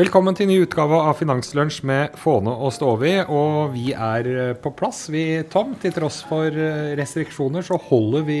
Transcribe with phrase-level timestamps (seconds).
[0.00, 3.10] Velkommen til ny utgave av Finanslunsj med Fåne og Stovi.
[3.28, 5.74] Og vi er eh, på plass, vi, Tom.
[5.82, 8.38] Til tross for eh, restriksjoner så holder vi,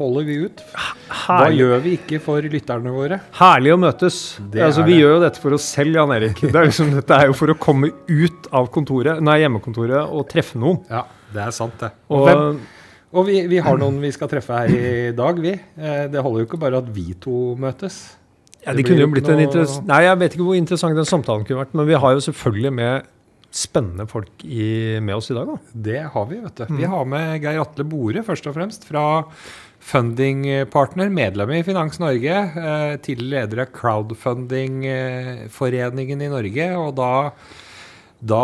[0.00, 0.64] holder vi ut.
[0.72, 1.60] Hva Herlig.
[1.60, 3.20] gjør vi ikke for lytterne våre?
[3.38, 4.18] Herlig å møtes.
[4.50, 5.04] Det altså, vi det.
[5.04, 6.42] gjør jo dette for oss selv, Jan Erik.
[6.42, 10.26] Det er liksom, dette er jo for å komme ut av kontoret, nei, hjemmekontoret og
[10.32, 10.80] treffe noen.
[10.90, 11.04] Ja,
[11.36, 11.92] det er sant, det.
[12.10, 12.62] Og, Og, hvem,
[13.14, 15.54] og vi, vi har noen vi skal treffe her i dag, vi.
[15.54, 18.02] Eh, Det holder jo ikke bare at vi to møtes.
[18.66, 19.36] Ja, det det kunne jo blitt noe...
[19.36, 21.96] en noe- interess- Nei, jeg vet ikke hvor interessant den samtalen kunne vært, men vi
[22.02, 22.94] har jo selvfølgelig med
[23.56, 25.46] spennende folk i, med oss i dag.
[25.48, 25.56] Da.
[25.86, 26.64] Det har vi, vet du.
[26.68, 26.76] Mm.
[26.82, 29.04] Vi har med Geir Atle Bore, først og fremst, fra
[29.86, 32.34] Fundingpartner, medlem i Finans Norge.
[32.34, 36.66] Eh, tidligere leder av Crowdfundingforeningen i Norge.
[36.80, 37.10] Og da,
[38.34, 38.42] da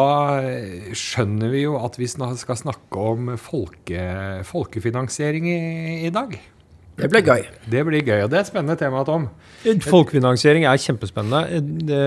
[0.96, 4.00] skjønner vi jo at vi skal snakke om folke,
[4.48, 5.58] folkefinansiering i,
[6.06, 6.30] i dag.
[6.98, 7.42] Det blir gøy.
[7.72, 9.24] Det blir gøy, og det er et spennende tema, Tom.
[9.86, 11.60] Folkefinansiering er kjempespennende.
[11.86, 12.00] Det,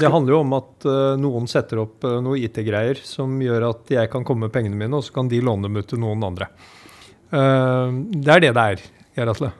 [0.00, 4.10] det handler jo om at eh, noen setter opp noe IT-greier som gjør at jeg
[4.12, 6.50] kan komme med pengene mine, og så kan de låne dem ut til noen andre.
[7.32, 8.84] Eh, det er det det er,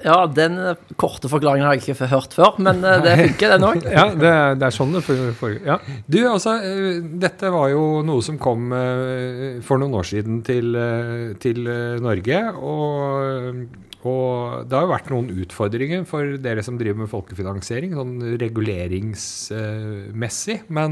[0.05, 3.65] Ja, den eh, korte forklaringen har jeg ikke hørt før, men eh, det funker, den
[3.65, 3.87] òg.
[3.97, 5.55] Ja, det, er- det er sånn det foregår.
[5.65, 5.79] Ja.
[6.05, 10.77] Du, altså, eh, dette var jo noe som kom eh, for noen år siden til,
[10.77, 12.43] eh, til eh, Norge.
[12.61, 13.65] Og,
[14.07, 20.59] og det har jo vært noen utfordringer for dere som driver med folkefinansiering, sånn reguleringsmessig.
[20.73, 20.91] Men,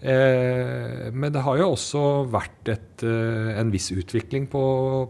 [0.00, 4.64] eh, men det har jo også vært et, eh, en viss utvikling på,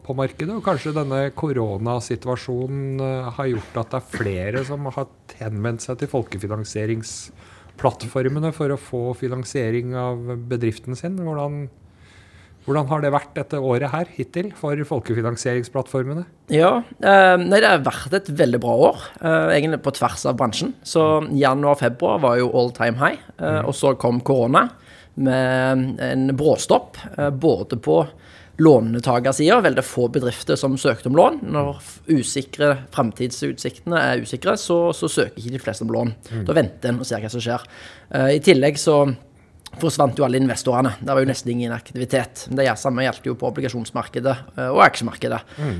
[0.05, 0.55] på markedet.
[0.57, 4.95] Og kanskje denne koronasituasjonen eh, har gjort at det er flere som har
[5.41, 10.17] henvendt seg til folkefinansieringsplattformene for å få finansiering av
[10.51, 11.15] bedriften sin.
[11.21, 11.53] Hvordan,
[12.67, 16.25] hvordan har det vært dette året her hittil for folkefinansieringsplattformene?
[16.55, 20.37] Ja, eh, nei, det har vært et veldig bra år, eh, egentlig på tvers av
[20.39, 20.75] bransjen.
[20.85, 24.71] Så januar-februar var jo all time high, eh, og så kom korona
[25.17, 26.97] med en bråstopp,
[27.37, 28.07] både på
[28.63, 31.41] låntakersida, veldig få bedrifter som søkte om lån.
[31.55, 31.81] Når
[32.13, 36.15] usikre framtidsutsiktene er usikre, så, så søker ikke de fleste om lån.
[36.47, 37.65] Da venter en og ser hva som skjer.
[38.13, 39.03] Eh, I tillegg så
[39.81, 40.95] forsvant jo alle investorene.
[41.01, 42.47] Det var jo nesten ingen aktivitet.
[42.53, 45.41] Det samme gjaldt jo på obligasjonsmarkedet eh, og aksjemarkedet.
[45.57, 45.79] Mm.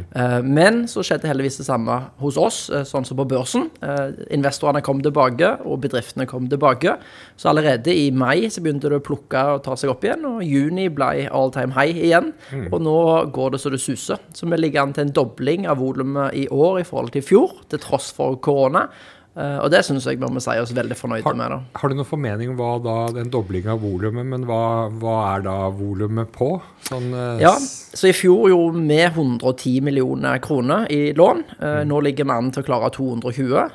[0.49, 3.69] Men så skjedde heldigvis det samme hos oss, eh, sånn som på børsen.
[3.85, 4.03] Eh,
[4.37, 6.97] Investorene kom tilbake, og bedriftene kom tilbake.
[7.37, 10.45] Så allerede i mai så begynte det å plukke og ta seg opp igjen, og
[10.47, 12.33] juni ble all time high igjen.
[12.73, 12.99] Og nå
[13.35, 14.21] går det så det suser.
[14.35, 17.27] Så vi ligger an til en dobling av volumet i år i forhold til i
[17.27, 18.89] fjor, til tross for korona.
[19.35, 21.49] Eh, Og det syns jeg vi må si oss veldig fornøyde Har, med.
[21.55, 21.61] da.
[21.81, 25.47] har du noen formening om hva da den dobling av volumet, men hva, hva er
[25.47, 26.51] da volumet på?
[26.89, 31.45] Sånn, eh, Ja, så i fjor gjorde vi 110 millioner kroner i lån.
[31.61, 31.87] Mm.
[31.89, 33.71] Nå ligger vi an til å klare 220.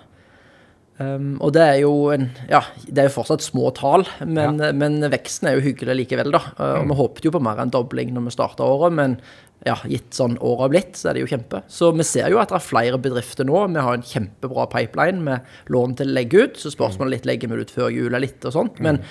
[0.99, 4.95] Um, og det er jo en Ja, det er jo fortsatt små tall, men, men
[5.13, 6.39] veksten er jo hyggelig likevel, da.
[6.57, 9.13] Eh, Og vi håpet jo på mer enn dobling når vi starta året, men
[9.67, 11.63] ja, gitt sånn året har blitt, så er det jo kjempe.
[11.71, 13.63] Så vi ser jo at det er flere bedrifter nå.
[13.73, 16.61] Vi har en kjempebra pipeline med lån til å legge ut.
[16.61, 18.79] Så spørsmålet litt legger vi det ut før jul litt og sånt.
[18.83, 19.03] Men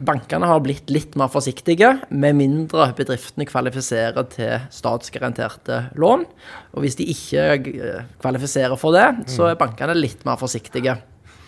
[0.00, 6.24] Bankene har blitt litt mer forsiktige, med mindre bedriftene kvalifiserer til statsgaranterte lån.
[6.72, 10.96] Og hvis de ikke eh, kvalifiserer for det, så er bankene litt mer forsiktige.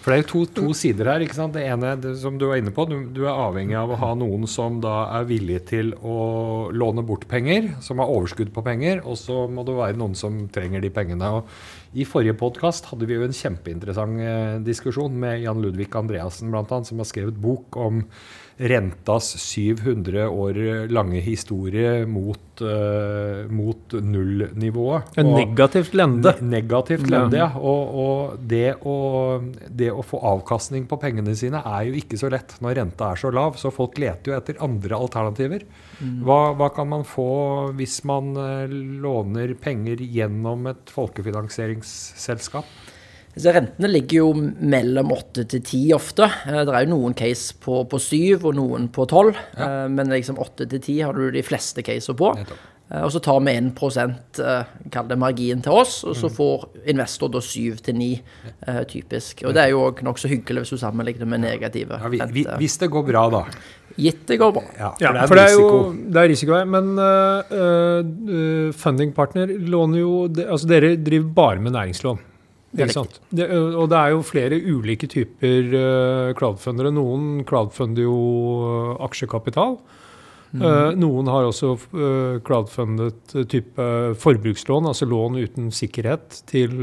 [0.05, 1.23] For det er jo to, to sider her.
[1.25, 1.55] ikke sant?
[1.57, 4.11] Det ene det, som du var inne på, du, du er avhengig av å ha
[4.21, 9.01] noen som da er villig til å låne bort penger, som har overskudd på penger,
[9.09, 11.31] og så må det være noen som trenger de pengene.
[11.39, 16.53] Og I forrige podkast hadde vi jo en kjempeinteressant eh, diskusjon med Jan Ludvig Andreassen,
[16.53, 18.05] bl.a., som har skrevet bok om
[18.57, 20.59] rentas 700 år
[20.93, 25.09] lange historie mot, uh, mot nullnivået.
[25.19, 26.35] En Og- negativt lende.
[26.41, 27.49] Ne negativt lende, ja.
[27.59, 32.31] Og, og det, å, det å få avkastning på pengene sine er jo ikke så
[32.31, 35.67] lett når renta er så lav, så folk leter jo etter andre alternativer.
[36.23, 38.71] Hva, hva kan man få hvis man eh,
[39.03, 42.65] låner penger gjennom et folkefinansieringsselskap?
[43.37, 46.29] Så rentene ligger jo mellom 8 til 10 ofte.
[46.47, 49.89] Eh, Det er jo noen case på, på 7 og noen på 12, ja.
[49.89, 52.31] men liksom 8 til 10 har du de fleste caser på.
[52.91, 56.69] Eh, Og så tar vi 1 eh, kall det margin til oss, og så får
[56.93, 58.11] investor da 7 til 9,
[58.67, 59.43] eh, typisk.
[59.47, 62.45] Og det er jo òg nokså hyggelig hvis du sammenligner med negative Ja, vi, vi,
[62.61, 63.45] hvis det går bra, da.
[63.97, 64.63] Gitt det går bra.
[64.77, 65.81] Ja, for det er for det er risiko.
[65.81, 66.65] jo det er risiko her.
[66.67, 72.19] Men uh, uh, fundingpartner låner jo de, Altså dere driver bare med næringslån.
[72.75, 73.21] Det er Ikke sant?
[73.31, 75.77] Det, og det er jo flere ulike typer
[76.39, 76.91] crowdfundere.
[76.95, 78.17] Noen crowdfunder jo
[79.05, 79.79] aksjekapital.
[80.55, 81.73] Uh, noen har også
[82.47, 83.87] crowdfundet type
[84.23, 86.75] forbrukslån, altså lån uten sikkerhet til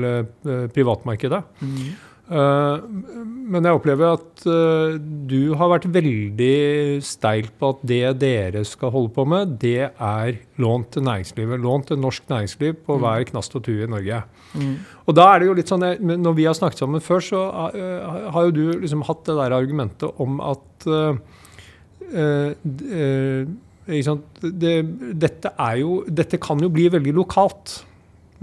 [0.75, 1.43] privatmarkedet.
[1.63, 1.91] Eh,
[2.31, 4.93] men jeg opplever at eh,
[5.27, 10.37] du har vært veldig steil på at det dere skal holde på med, det er
[10.61, 11.59] lån til næringslivet.
[11.59, 13.01] Lån til norsk næringsliv på Mm.
[13.03, 14.23] hver knast og tue i Norge.
[15.07, 17.41] Og da er det jo litt sånn, Når vi har snakket sammen før, så
[17.75, 21.15] eh, har jo du liksom hatt det der argumentet om at uh,
[22.15, 22.51] uh,
[23.87, 24.01] eh?
[24.41, 24.75] Det,
[25.19, 27.81] dette, er jo, dette kan jo bli veldig lokalt.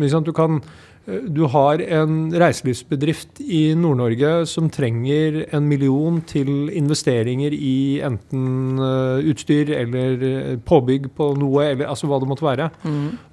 [0.07, 0.27] Sant?
[0.27, 7.55] Du, kan, eh, du har en reiselivsbedrift i Nord-Norge som trenger en million til investeringer
[7.57, 12.67] i enten eh, utstyr eller eh, påbygg på noe, eller altså hva det måtte være.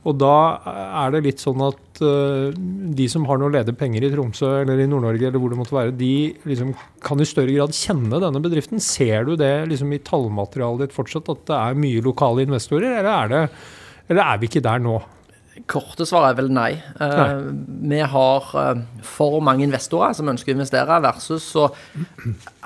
[0.08, 0.36] Og da
[1.04, 2.56] er det litt sånn at eh,
[2.96, 5.76] de som har noe ledige penger i Tromsø eller i Nord-Norge, eller hvor det måtte
[5.76, 6.14] være, de
[6.48, 6.72] liksom
[7.04, 8.80] kan i større grad kjenne denne bedriften.
[8.80, 13.12] Ser du det liksom i tallmaterialet ditt fortsatt, at det er mye lokale investorer, eller
[13.18, 13.44] er, det,
[14.14, 14.96] eller er vi ikke der nå?
[15.68, 16.76] Korte svar er vel nei.
[17.00, 17.30] nei.
[17.90, 21.64] vi har eh, for mange investorer som ønsker å investere, versus så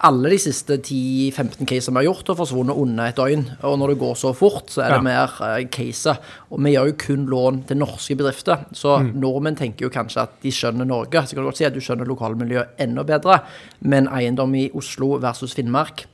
[0.04, 3.46] alle de siste 10-15 casene vi har gjort, har forsvunnet under et døgn.
[3.68, 5.08] Og når det går så fort, så er det Ja.
[5.08, 6.20] mer uh, caser.
[6.52, 8.66] Og vi gjør jo kun lån til norske bedrifter.
[8.74, 9.14] Så Mm.
[9.22, 11.24] nordmenn tenker jo kanskje at de skjønner Norge.
[11.28, 13.42] Så kan du godt si at du skjønner lokalmiljøet enda bedre.
[13.82, 16.06] Men eiendom i Oslo versus Finnmark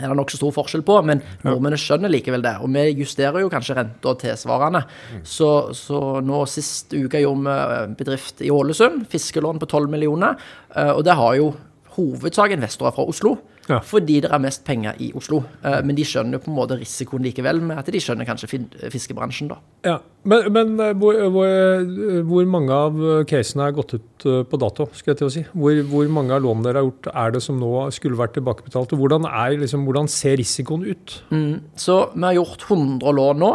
[0.00, 2.54] er det nokså stor forskjell på, men nordmennene skjønner likevel det.
[2.64, 4.80] Og vi justerer jo kanskje renta tilsvarende.
[5.28, 10.40] Så, så nå sist uke gjorde vi eh, bedrift i Ålesund, fiskelån på 12 millioner.
[10.76, 11.50] eh, Og det har jo
[11.98, 13.34] hovedsak investorer fra Oslo,
[13.68, 13.78] Ja.
[13.86, 15.44] fordi det er mest penger i Oslo.
[15.64, 18.48] Eh, Men de skjønner jo på en måte risikoen likevel, med at de skjønner kanskje
[18.90, 19.58] fiskebransjen, da.
[19.86, 22.98] Ja, Men, men eh, hvor, hvor, eh, hvor mange av
[23.30, 24.88] casene er gått ut på dato?
[24.94, 25.44] skal jeg til å si?
[25.54, 28.92] Hvor, hvor mange av lånene dere har gjort, er det som nå skulle vært tilbakebetalt?
[28.94, 31.22] Og hvordan, er, liksom, hvordan ser risikoen ut?
[31.30, 31.60] Mm.
[31.76, 33.52] Så vi har gjort 100 lån nå,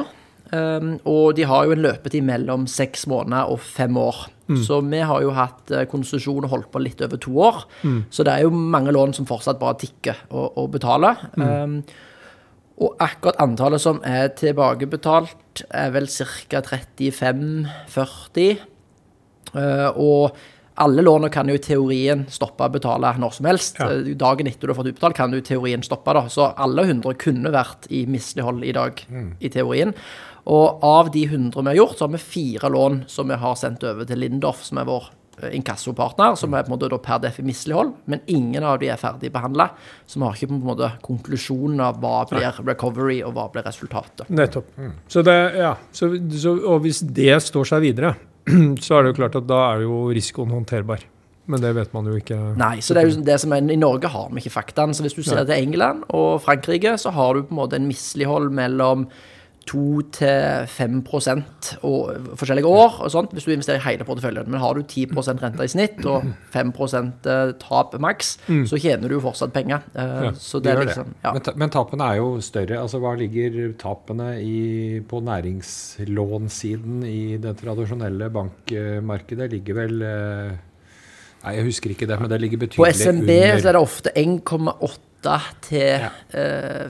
[0.51, 4.27] og de har jo en løpetid mellom seks måneder og fem år.
[4.63, 7.65] Så vi har jo hatt eh, konsesjon og holdt på litt over to år.
[8.09, 11.19] Så det er jo mange lån som fortsatt bare tikker og, og betaler.
[11.35, 11.81] Um,
[12.77, 16.61] og akkurat antallet som er tilbakebetalt, er vel ca.
[16.63, 18.61] 35-40.
[19.51, 20.37] Uh, og
[20.77, 23.79] alle lånene kan jo i teorien stoppe å betale når som helst.
[23.81, 23.89] Ja.
[23.89, 26.13] Eh, Dagen etter du har fått utbetalt, kan du i teorien stoppe.
[26.13, 26.27] da.
[26.29, 29.01] Så alle 100 kunne vært i mislighold i dag,
[29.41, 29.95] i teorien.
[30.47, 33.55] Og av de 100 vi har gjort, så har vi fire lån som vi har
[33.59, 35.09] sendt over til Lindorf, som er vår
[35.41, 37.91] eh, inkassopartner, som er på en måte da per def i mislighold.
[38.07, 39.69] Men ingen av de er ferdig behandla,
[40.07, 43.67] så vi har ikke på en måte konklusjonen av hva blir recovery, og hva blir
[43.67, 44.31] resultatet.
[44.31, 44.71] Nettopp.
[45.11, 48.15] Så det, ja, så, så, og hvis det står seg videre,
[48.85, 51.03] så er det jo klart at da er jo risikoen håndterbar.
[51.47, 52.35] Men det vet man jo ikke.
[52.59, 54.95] Nei, så det er jo det som er, I Norge har vi ikke faktaen.
[54.95, 57.87] Så hvis du ser til England og Frankrike, så har du på en måte en
[57.87, 59.05] mislighold mellom
[59.67, 62.93] 2-5% og forskjellige år.
[63.03, 64.47] og sånt, Hvis du investerer i hele porteføljen.
[64.49, 66.23] Men har du 10% rente i snitt og
[66.53, 67.11] 5%
[67.59, 69.79] tap maks, så tjener du jo fortsatt penger.
[69.95, 71.33] Eh, så det er liksom ja.
[71.33, 72.79] Men, men tapene er jo større.
[72.81, 79.51] Altså, hva ligger tapene i, på næringslånsiden i det tradisjonelle bankmarkedet?
[79.51, 80.51] Ligger vel eh,
[81.37, 83.81] Nei, jeg husker ikke det, men det ligger På betydelig SMB under så er det
[83.81, 85.35] ofte 1,8
[85.67, 86.09] til Ja.
[86.33, 86.89] eh,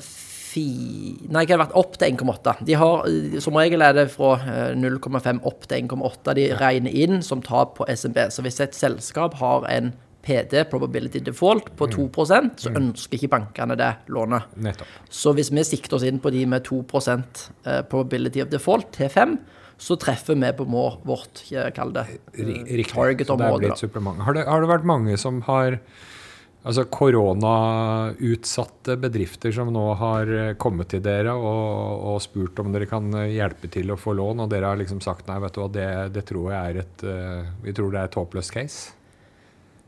[0.58, 2.58] fi, Nei, det har vært opp til 1,8.
[2.66, 6.92] De har, eh, Som regel er det fra eh, 0,5 opp til 1,8 de regner
[7.06, 8.28] inn som tap på SMB.
[8.34, 9.94] Så hvis et selskap har en
[10.28, 14.50] PD, probability default, på 2% så ønsker ikke bankene det lånet.
[14.60, 14.90] Nettopp.
[15.10, 19.10] Så hvis vi sikter oss inn på de med 2 eh, probability of default til
[19.14, 19.38] 5
[19.78, 23.76] så treffer vi på må, vårt eh, kall det eh, target-område.
[24.26, 25.78] Har det, har det vært mange som har
[26.68, 32.88] Altså koronautsatte bedrifter som nå har eh, kommet til dere og, og spurt om dere
[32.90, 35.62] kan eh, hjelpe til å få lån, og dere har liksom sagt nei, vet du
[35.64, 38.80] hva, det, det tror jeg er et eh, Vi tror det er et håpløst case?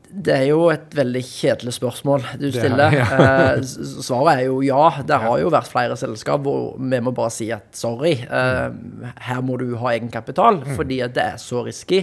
[0.09, 2.95] Det er jo et veldig kjedelig spørsmål du er- stiller.
[2.97, 3.03] ja.
[3.19, 3.59] Eh,
[4.01, 4.87] Svaret er jo ja.
[5.05, 8.69] Det har jo vært flere selskap hvor vi må bare si at sorry, eh,
[9.27, 12.01] her må du ha egenkapital, fordi at det er så risky.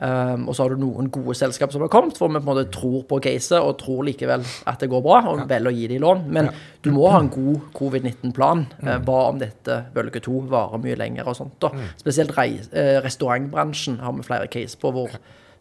[0.00, 2.46] Um, og så har du noen gode selskap som har kommet, hvor vi på en
[2.46, 5.88] måte tror på caset og tror likevel at det går bra, og velger å gi
[5.90, 6.22] dem lån.
[6.30, 6.50] Men
[6.84, 8.66] du må ha en god covid-19-plan.
[8.80, 9.04] Mm.
[9.04, 11.58] hva om dette bølge to varer mye lenger og sånt.
[11.60, 11.72] da.
[11.98, 15.10] Spesielt rei- eh, restaurantbransjen har vi flere case på hvor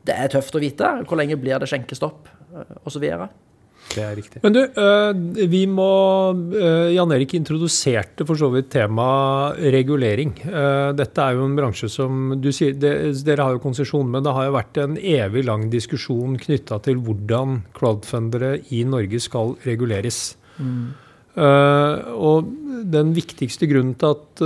[0.05, 0.93] det er tøft å vite.
[1.07, 3.29] Hvor lenge blir det skjenkestopp, eh, videre.
[3.89, 4.41] Det er riktig.
[4.43, 5.89] Men du, eh, vi må
[6.53, 10.36] eh, Jan Erik introduserte for så vidt temaet regulering.
[10.46, 14.36] Eh, Dette er jo en bransje som du sier, Dere har jo konsesjon, men det
[14.36, 20.36] har jo vært en evig lang diskusjon knytta til hvordan crowdfundere i Norge skal reguleres.
[20.60, 20.91] Mm.
[21.39, 22.48] og
[22.91, 24.41] den viktigste grunnen til at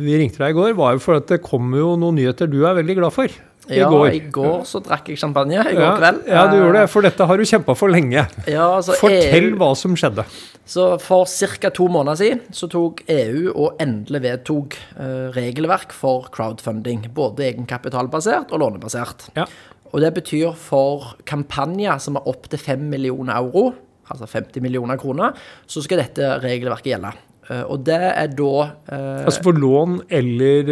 [0.00, 2.62] vi ringte deg i går, var jo for at det kommer jo noen nyheter du
[2.64, 3.34] er veldig glad for.
[3.70, 4.10] I Ja, går.
[4.14, 5.58] i går så drakk jeg champagne.
[5.60, 6.20] I går kveld.
[6.26, 8.26] ja, du gjorde det, Eh, for dette har du kjempa for lenge.
[8.46, 10.24] Ja, altså Fortell EU, hva som skjedde.
[10.68, 11.70] Så For ca.
[11.70, 17.08] to måneder siden så tok EU og endelig vedtok eh, regelverk for crowdfunding.
[17.14, 19.30] Både egenkapitalbasert og lånebasert.
[19.36, 19.46] Ja.
[19.92, 23.74] Og det betyr for kampanjer som er opp til 5 millioner euro,
[24.10, 25.32] altså 50 millioner kroner,
[25.66, 27.12] så skal dette regelverket gjelde.
[27.50, 28.48] Eh, og det er da
[28.92, 30.68] eh, Altså for lån eller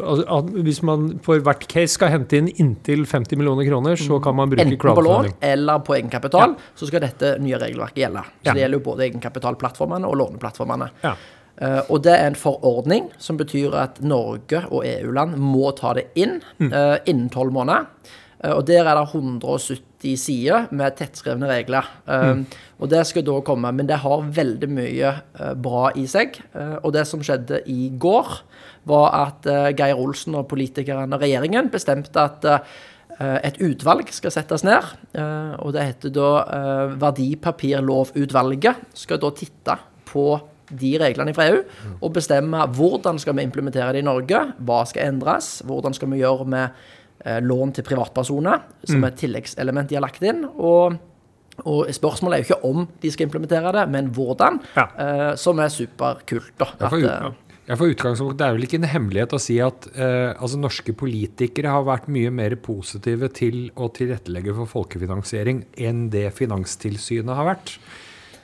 [0.00, 4.36] altså, Hvis man for hvert case skal hente inn inntil 50 millioner kroner, så kan
[4.38, 8.22] man bruke Enten på lån eller på egenkapital, så skal dette nye regelverket gjelde.
[8.24, 8.52] Så Ja.
[8.54, 10.90] det gjelder jo både egenkapitalplattformene og låneplattformene.
[11.04, 11.14] Ja.
[11.58, 16.08] Eh, og det er en forordning som betyr at Norge og EU-land må ta det
[16.14, 16.72] inn Mm.
[16.72, 17.86] eh, innen tolv måneder.
[18.44, 21.90] Og der er det 170 sider med tettskrevne regler.
[22.06, 22.46] Eh, Mm.
[22.80, 26.36] Og det skal da komme, men det har veldig mye eh, bra i seg.
[26.52, 28.34] Eh, og det som skjedde i går,
[28.86, 32.52] var at eh, Geir Olsen og politikerne og regjeringen bestemte at
[33.16, 34.84] et utvalg skal settes ned,
[35.16, 36.26] og det heter da
[37.00, 38.82] Verdipapirlovutvalget.
[38.92, 40.26] Skal da titte på
[40.68, 41.62] de reglene fra EU
[42.02, 46.20] og bestemme hvordan skal vi implementere det i Norge, hva skal endres, hvordan skal vi
[46.20, 46.76] gjøre med
[47.24, 50.44] lån til privatpersoner, som er et tilleggselement de har lagt inn.
[50.56, 50.98] og
[51.64, 54.86] og spørsmålet er jo ikke om de skal implementere det, men hvordan, Ja.
[54.98, 56.52] eh, som er superkult.
[56.58, 56.66] da.
[56.80, 57.32] Ja, for, At, eh,
[57.68, 60.92] ja, for utgangspunkt, Det er vel ikke en hemmelighet å si at eh, altså norske
[60.92, 67.56] politikere har vært mye mer positive til å tilrettelegge for folkefinansiering enn det Finanstilsynet har
[67.56, 67.78] vært.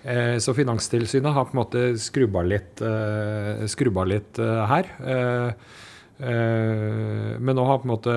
[0.05, 4.85] Eh, så Finanstilsynet har på en måte skrubba litt, eh, skrubba litt eh, her.
[5.05, 5.52] Eh, eh,
[6.23, 8.12] men nå har på en måte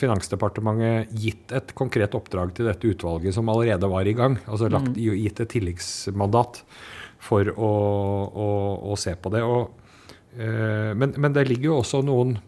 [0.00, 4.38] Finansdepartementet gitt et konkret oppdrag til dette utvalget som allerede var i gang.
[4.46, 6.62] Altså lagt, gitt et tilleggsmandat
[7.26, 7.72] for å,
[8.30, 8.50] å,
[8.92, 9.42] å se på det.
[9.44, 9.96] Og,
[10.38, 12.38] eh, men, men det ligger jo også noen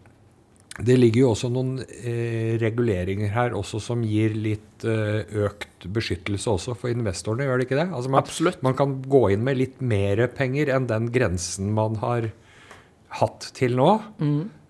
[0.79, 6.53] det ligger jo også noen eh, reguleringer her også som gir litt eh, økt beskyttelse
[6.53, 7.89] også for investorene, gjør det ikke det?
[7.89, 8.61] Altså man, Absolutt.
[8.63, 12.29] man kan gå inn med litt mer penger enn den grensen man har
[13.19, 13.89] hatt til nå.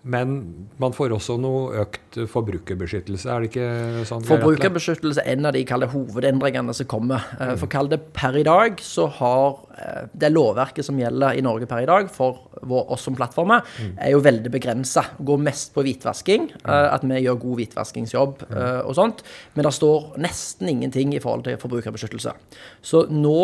[0.02, 4.22] Men man får også noe økt forbrukerbeskyttelse, er det ikke sånn?
[4.24, 7.26] Forbrukerbeskyttelse er en av de kalde hovedendringene som kommer.
[7.36, 11.44] Eh, For kall det per i dag, så har eh, det lovverket som gjelder i
[11.44, 13.60] Norge per i dag for vår, oss som plattformer,
[14.00, 15.04] er jo veldig begrensa.
[15.20, 16.48] Går mest på hvitvasking.
[16.64, 19.20] eh, At vi gjør god hvitvaskingsjobb eh, og sånt.
[19.54, 22.32] Men det står nesten ingenting i forhold til forbrukerbeskyttelse.
[22.80, 23.36] Så nå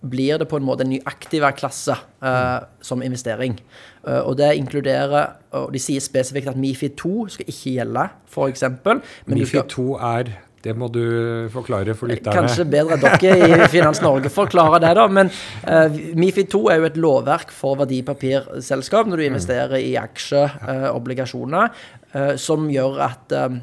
[0.00, 3.58] blir det på en måte en ny aktiva-klasse uh, som investering.
[4.06, 8.64] Uh, og det inkluderer Og de sier spesifikt at Mifid 2 skal ikke gjelde, f.eks.
[9.28, 10.30] MIFID 2 er
[10.64, 12.36] Det må du forklare for lytterne.
[12.36, 15.06] Kanskje bedre at dere i Finans Norge forklarer det, da.
[15.08, 15.32] Men
[15.64, 20.88] uh, Mifid 2 er jo et lovverk for verdipapirselskap når du investerer i aksjer, uh,
[20.94, 21.99] obligasjoner, eh,
[22.40, 23.58] som gjør at eh,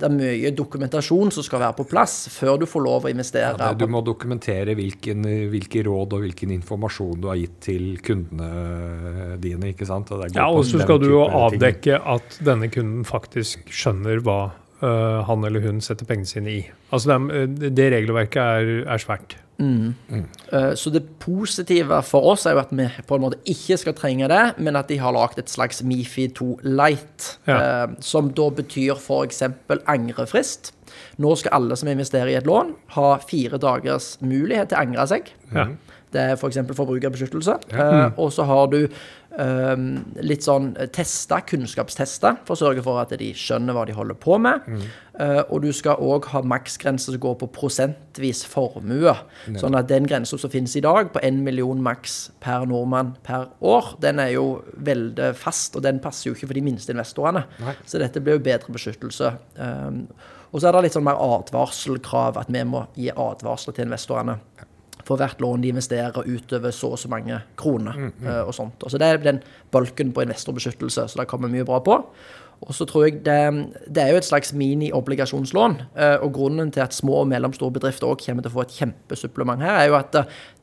[0.00, 3.52] det er mye dokumentasjon som skal være på plass før du får lov å investere.
[3.60, 7.90] Ja, det, du må dokumentere hvilken, hvilke råd og hvilken informasjon du har gitt til
[8.04, 9.74] kundene dine.
[9.74, 10.12] ikke sant?
[10.14, 12.08] Og det Ja, og så skal du jo avdekke ting.
[12.16, 14.40] at denne kunden faktisk skjønner hva
[14.80, 16.64] uh, han eller hun setter pengene sine i.
[16.94, 19.36] Altså det, det regelverket er, er svært.
[19.60, 23.94] Eh, Så det positive for oss er jo at vi på en måte ikke skal
[23.98, 27.58] trenge det, men at de har lagd et slags Mifi 2 Light, Ja.
[27.84, 29.42] eh, som da betyr f.eks.
[29.86, 30.72] angrefrist.
[31.18, 35.06] Nå skal alle som investerer i et lån, ha fire dagers mulighet til å angre
[35.06, 35.30] seg.
[35.54, 35.68] Ja.
[36.10, 36.56] Det er f.eks.
[36.66, 37.58] For forbrukerbeskyttelse.
[37.70, 38.88] Eh, og så har du
[40.20, 44.38] litt sånn testa, kunnskapstesta, for å sørge for at de skjønner hva de holder på
[44.42, 44.66] med.
[45.20, 49.14] Eh, og du skal òg ha maksgrense som går på prosentvis formue.
[49.60, 53.48] Sånn at den grensa som finnes i dag, på 1 million maks per nordmann per
[53.60, 57.46] år, den er jo veldig fast, og den passer jo ikke for de minste investorene.
[57.60, 57.76] Nei.
[57.88, 59.34] Så dette blir jo bedre beskyttelse.
[59.56, 60.04] Um,
[60.50, 64.40] og så er det litt sånn mer advarselkrav, at vi må gi advarsler til investorene
[65.10, 67.96] for hvert lån de investerer utover så og så mange kroner.
[68.22, 68.82] eh, og sånt.
[68.84, 71.98] Og så Det er den bolken på investorbeskyttelse, så det kommer mye bra på.
[72.60, 73.38] Og så tror jeg det,
[73.88, 75.76] det er jo et slags mini-obligasjonslån.
[75.96, 78.76] eh, og grunnen til at små og mellomstore bedrifter også kommer til å få et
[78.76, 80.12] kjempesupplement her, er jo at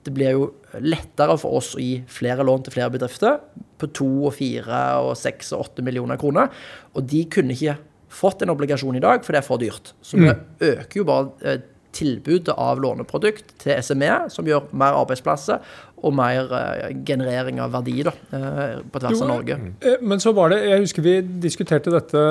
[0.06, 3.40] det, blir jo lettere for oss å gi flere lån til flere bedrifter
[3.78, 6.54] på to og fire og seks og åtte millioner kroner.
[6.96, 7.76] Og de kunne ikke
[8.08, 9.92] fått en obligasjon i dag, for det er for dyrt.
[10.02, 10.30] Så vi
[10.70, 11.60] øker jo bare eh,
[11.98, 15.64] tilbudet av låneprodukt til SME, som gjør mer arbeidsplasser
[16.06, 19.58] og mer eh, generering av verdi da, eh, på tvers av Norge.
[19.82, 22.26] Eh, Men så var det, jeg husker vi diskuterte dette,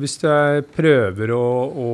[0.00, 1.90] hvis jeg prøver å, å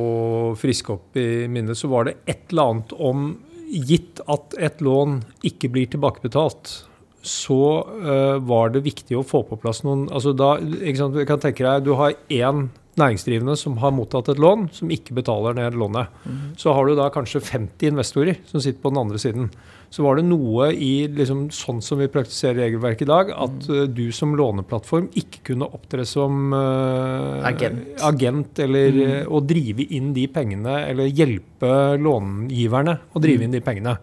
[0.59, 3.27] friske opp i minnet, så var det et eller annet om,
[3.73, 6.73] gitt at et lån ikke blir tilbakebetalt,
[7.23, 11.41] så uh, var det viktig å få på plass noen, altså da, sant, du kan
[11.41, 12.67] tenke deg, du har én
[12.99, 16.11] næringsdrivende som har mottatt et lån, som ikke betaler ned lånet.
[16.59, 19.49] Så har du da kanskje 50 investorer som sitter på den andre siden.
[19.93, 23.91] Så var det noe i liksom, sånn som vi praktiserer regelverket i dag, at mm.
[23.93, 27.83] du som låneplattform ikke kunne opptre som uh, Agent.
[28.01, 29.29] agent eller mm.
[29.29, 33.93] å drive inn de pengene, eller hjelpe långiverne å drive inn de pengene.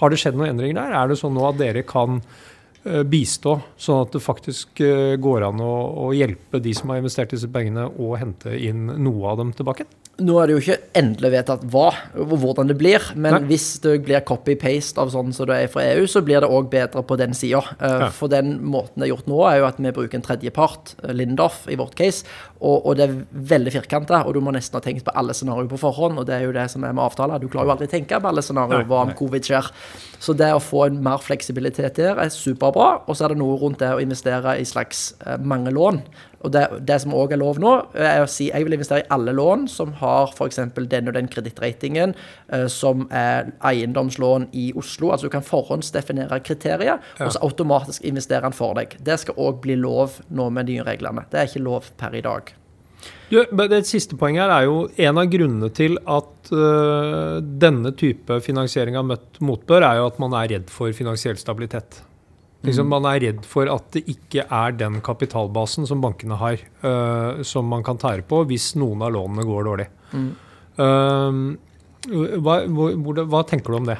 [0.00, 0.98] Har det skjedd noen endringer der?
[0.98, 2.18] Er det sånn nå at dere kan
[3.08, 5.74] bistå, sånn at det faktisk eh, går an å,
[6.06, 9.88] å hjelpe de som har investert disse pengene, og hente inn noe av dem tilbake?
[10.16, 11.90] Nå er det jo ikke endelig vedtatt hva
[12.22, 13.40] og hvordan det blir, men Nei.
[13.50, 16.70] hvis det blir copy-paste av sånn som det er fra EU, så blir det òg
[16.72, 17.60] bedre på den sida.
[17.76, 18.08] Ja.
[18.16, 21.12] For den måten det er gjort nå, er jo at vi bruker en tredjepart, eh,
[21.16, 22.24] Lindorf i vårt case,
[22.62, 23.18] og, og det er
[23.52, 26.38] veldig firkanta, og du må nesten ha tenkt på alle scenarioer på forhånd, og det
[26.38, 27.42] er jo det som er med avtaler.
[27.42, 29.68] Du klarer jo aldri å tenke på alle scenarioer, hva om covid skjer.
[30.22, 33.58] Så det å få en mer fleksibilitet der er superbra, og så er det noe
[33.60, 36.00] rundt det å investere i slags eh, mange lån.
[36.46, 39.08] Og det, det som òg er lov nå, er å si jeg vil investere i
[39.14, 40.60] alle lån som har f.eks.
[40.76, 42.14] den og den kredittratingen,
[42.52, 45.10] eh, som er eiendomslån i Oslo.
[45.12, 48.98] Altså du kan forhåndsdefinere kriterier, og så automatisk investere den for deg.
[49.06, 51.26] Det skal òg bli lov nå med de nye reglene.
[51.32, 52.54] Det er ikke lov per i dag.
[53.30, 58.38] Du, det siste poenget her er jo en av grunnene til at uh, denne type
[58.44, 62.00] finansiering av møtt motbør, er jo at man er redd for finansiell stabilitet.
[62.66, 67.42] Liksom, man er redd for at det ikke er den kapitalbasen som bankene har, uh,
[67.46, 69.88] som man kan tære på hvis noen av lånene går dårlig.
[70.14, 71.56] Um,
[72.06, 73.98] hva, hvor, hvor, hva tenker du om det?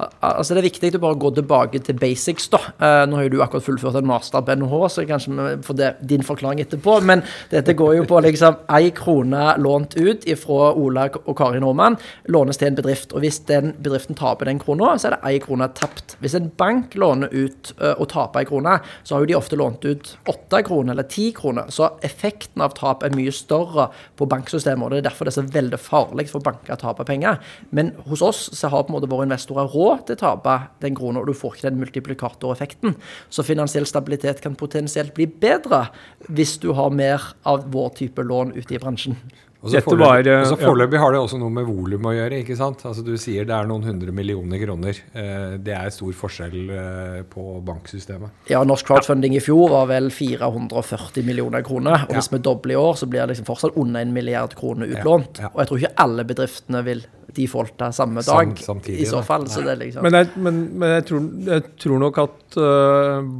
[0.00, 2.48] Al- Altså Det er viktig å bare gå tilbake til basics.
[2.50, 2.58] da.
[2.80, 5.76] Eh, nå har jo du akkurat fullført en master på NHH, så kanskje vi får
[5.76, 6.96] det, din forklaring etterpå.
[7.04, 11.96] Men dette går jo på liksom ei krone lånt ut fra Ola og Kari Nordmann,
[12.28, 13.12] lånes til en bedrift.
[13.14, 16.16] Og hvis den bedriften taper den krona, så er det ei krone tapt.
[16.20, 19.56] Hvis en bank låner ut eh, og taper ei krone, så har jo de ofte
[19.60, 21.70] lånt ut åtte kroner eller ti kroner.
[21.70, 25.42] Så effekten av tap er mye større på banksystemet, og det er derfor det er
[25.42, 27.38] så veldig farlig for banker å tape penger.
[27.70, 30.96] Men hos oss så har på en måte våre investorer råd til å tape den
[30.98, 32.96] krona, og du får ikke den multiplikatoreffekten.
[33.32, 35.86] Så finansiell stabilitet kan potensielt bli bedre
[36.28, 39.18] hvis du har mer av vår type lån ute i bransjen.
[39.64, 40.56] Og så Dette foreløpig, var, eh, ja.
[40.60, 42.40] foreløpig har det også noe med volum å gjøre.
[42.42, 42.82] ikke sant?
[42.84, 44.98] Altså Du sier det er noen hundre millioner kroner.
[45.16, 48.44] Eh, det er stor forskjell eh, på banksystemet.
[48.52, 52.04] Ja, norsk crowdfunding i fjor var vel 440 millioner kroner.
[52.10, 54.92] Og hvis vi dobler i år, så blir det liksom fortsatt under en milliard kroner
[54.92, 55.40] utlånt.
[55.40, 55.52] Ja, ja.
[55.54, 57.02] Og jeg tror ikke alle bedriftene vil
[57.34, 59.48] defalte samme Sam- dag samtidig, i så fall.
[59.48, 62.60] Så det liksom Men jeg, men, men jeg, tror, jeg tror nok at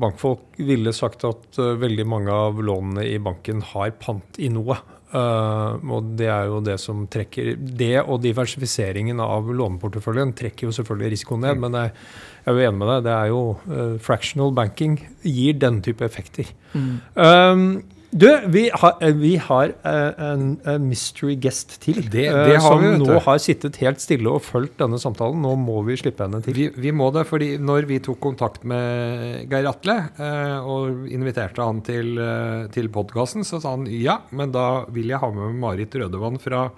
[0.00, 4.80] bankfolk ville sagt at veldig mange av lånene i banken har pant i noe.
[5.14, 10.74] Uh, og det er jo det som trekker Det og diversifiseringen av låneporteføljen trekker jo
[10.74, 11.60] selvfølgelig risikoen ned.
[11.62, 11.92] Men jeg,
[12.42, 13.04] jeg er jo enig med deg.
[13.06, 16.50] Det er jo uh, fractional banking gir den type effekter.
[16.74, 21.98] Um, du, vi har, eh, vi har eh, en, en mystery guest til.
[22.12, 25.40] Det- eh, det har som vi, nå har sittet helt stille og fulgt denne samtalen.
[25.42, 26.54] Nå må vi slippe henne til.
[26.54, 31.58] Vi, vi må det, fordi når vi tok kontakt med Geir Atle eh, og inviterte
[31.66, 35.58] han til, eh, til podkasten, så sa han ja, men da vil jeg ha med
[35.58, 36.68] Marit Rødevann fra,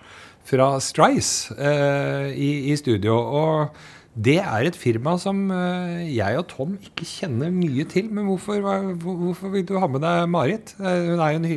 [0.47, 3.13] fra Strice eh, i, i studio.
[3.21, 3.85] Og
[4.17, 8.09] det er et firma som eh, jeg og Tom ikke kjenner mye til.
[8.09, 8.65] Men hvorfor,
[9.03, 10.73] hvorfor vil du ha med deg Marit?
[10.81, 11.49] Eh, hun,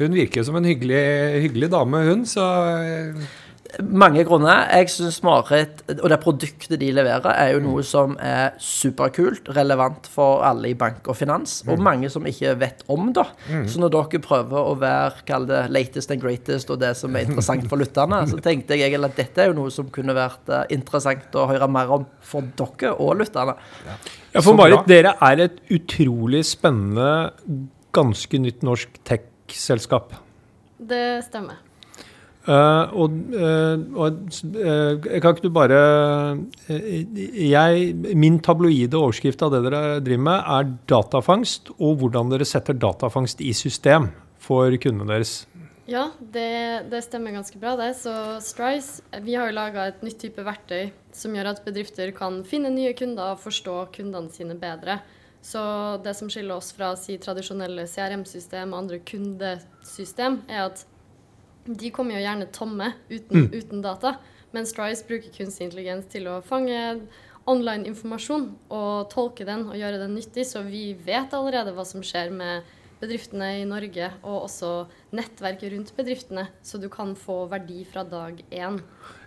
[0.00, 1.02] hun virker som en hyggelig,
[1.44, 2.24] hyggelig dame, hun.
[2.28, 2.46] Så
[2.80, 3.20] eh,
[3.86, 4.64] Mange grunner.
[4.74, 10.08] Jeg syns Marit og det produktet de leverer, er jo noe som er superkult, relevant
[10.10, 13.26] for alle i bank og finans, og mange som ikke vet om det.
[13.70, 17.28] Så når dere prøver å være kall det latest and greatest og det som er
[17.28, 20.50] interessant for lytterne, så tenkte jeg egentlig at dette er jo noe som kunne vært
[20.50, 23.56] eh, interessant å høre mer om for dere og lytterne.
[24.34, 27.30] Ja, for Marit, dere er et utrolig spennende,
[27.94, 30.14] ganske nytt norsk tech-selskap.
[30.78, 31.69] Det stemmer.
[32.50, 35.76] Eh, og uh, eh, kan ikke du bare
[36.66, 42.74] jeg, Min tabloide overskrift av det dere driver med, er datafangst, og hvordan dere setter
[42.74, 44.10] datafangst i system
[44.40, 45.44] for kundene deres.
[45.90, 47.92] Ja, det, det stemmer ganske bra, det.
[47.98, 52.42] Så Strice, vi har jo laga et nytt type verktøy som gjør at bedrifter kan
[52.46, 55.00] finne nye kunder og forstå kundene sine bedre.
[55.42, 55.60] Så
[56.04, 60.84] det som skiller oss fra si, tradisjonelle CRM-system og andre kundesystem, er at
[61.66, 64.16] de kommer jo gjerne tomme uten, uten data.
[64.52, 67.00] Men Strice bruker kunstig intelligens til å fange
[67.46, 72.02] online informasjon og tolke den og gjøre den nyttig, så vi vet allerede hva som
[72.02, 72.62] skjer med
[73.00, 74.70] bedriftene i Norge, og også
[75.16, 78.76] nettverket rundt bedriftene, så du kan få verdi fra dag én.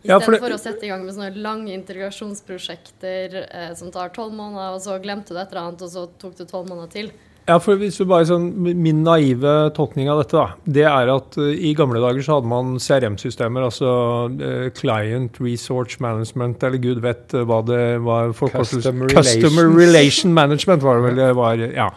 [0.04, 3.74] I Ja, stedet for det- for å sette i gang med sånne lange integrasjonsprosjekter eh,
[3.74, 6.48] som tar tolv måneder, og så glemte du et eller annet, og så tok det
[6.50, 7.12] tolv måneder til.
[7.44, 11.36] Ja, for hvis du bare sånn, Min naive tolkning av dette da, det er at
[11.36, 13.94] uh, i gamle dager så hadde man CRM-systemer, altså
[14.32, 18.32] uh, Client Resource Management, eller gud vet uh, hva det var.
[18.32, 19.68] Customer Customer.
[19.76, 21.66] Relation Management var det vel det var.
[21.74, 21.90] ja.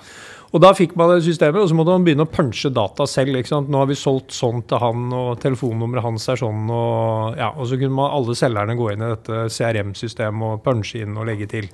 [0.54, 3.36] Og da fikk man det systemet, og så måtte man begynne å punche data selv.
[3.36, 3.70] ikke sant?
[3.70, 7.68] Nå har vi solgt sånn til han, og telefonnummeret hans er sånn, og, ja, og
[7.68, 11.50] så kunne man alle selgerne gå inn i dette CRM-systemet og punche inn og legge
[11.50, 11.70] til.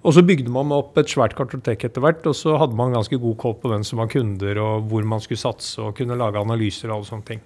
[0.00, 3.18] Og så bygde man opp et svært kartotek etter hvert, og så hadde man ganske
[3.20, 6.40] god koll på hvem som var kunder, og hvor man skulle satse, og kunne lage
[6.40, 7.42] analyser og alle sånne ting.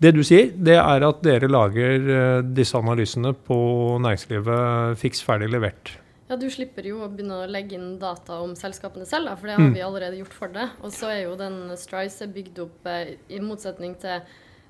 [0.00, 3.58] Det du sier, det er at dere lager eh, disse analysene på
[4.00, 5.96] næringslivet fiks ferdig levert.
[6.30, 9.50] Ja, du slipper jo å begynne å legge inn data om selskapene selv, da, for
[9.50, 9.74] det har Mm.
[9.74, 10.68] vi allerede gjort for det.
[10.86, 14.22] Og så er jo den Strice bygd opp eh, i motsetning til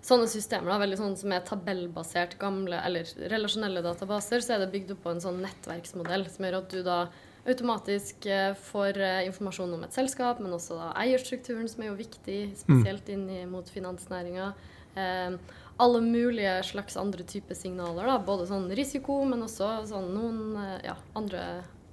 [0.04, 4.72] sånne systemer, da, veldig sånn som er tabellbasert gamle eller relasjonelle databaser, så er det
[4.72, 7.00] bygd opp på en sånn nettverksmodell som gjør at du da
[7.48, 11.98] automatisk eh, får eh, informasjon om et selskap, men også da eierstrukturen, som er jo
[12.00, 14.52] viktig, spesielt inn mot finansnæringa.
[15.00, 15.36] Eh,
[15.80, 20.74] alle mulige slags andre typer signaler, da, både sånn risiko, men også sånn noen eh,
[20.90, 21.44] ja, andre,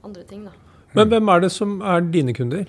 [0.04, 0.56] andre ting, da.
[0.98, 2.68] Men hvem er det som er dine kunder?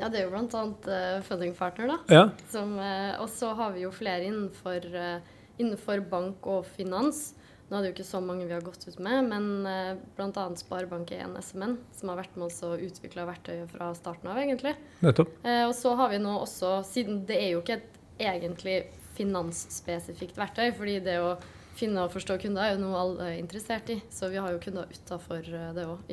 [0.00, 1.98] Ja, det er jo blant annet eh, Funding Partner, da.
[2.12, 7.32] Ja, Som, uh, og så har vi jo flere innenfor, uh, innenfor bank og finans.
[7.68, 10.46] Nå er det jo ikke så mange vi har gått ut med, men uh, bl.a.
[10.60, 14.74] Sparebank1 SMN, som har vært med oss og utvikla verktøyet fra starten av, egentlig.
[15.04, 15.32] nettopp.
[15.44, 18.00] Uh, og så har vi nå også, siden det er jo ikke et
[18.32, 18.78] egentlig
[19.16, 21.36] finansspesifikt verktøy, fordi det å
[21.76, 24.60] finne og forstå kunder er jo noe alle er interessert i, så vi har jo
[24.60, 26.04] kunder utafor det òg,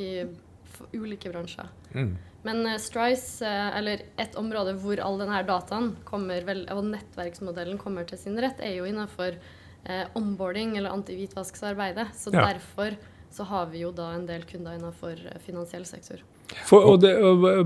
[0.94, 1.70] ulike bransjer.
[1.94, 2.18] Mm.
[2.44, 7.78] Men uh, Strice, uh, eller et område hvor all denne dataen kommer vel, og nettverksmodellen
[7.82, 12.10] kommer til sin rett, er jo innenfor uh, onboarding eller antihvitvaskarbeidet.
[12.16, 12.48] Så Ja.
[12.54, 12.96] derfor
[13.32, 16.24] så har vi jo da en del kunder innenfor finansiell sektor.
[16.66, 17.12] For, og det,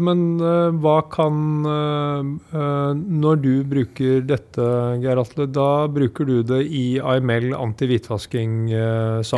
[0.03, 2.89] men øh, hva kan øh, øh,
[3.23, 4.65] Når du bruker dette,
[5.03, 7.53] Geir Atle, da bruker du det i AML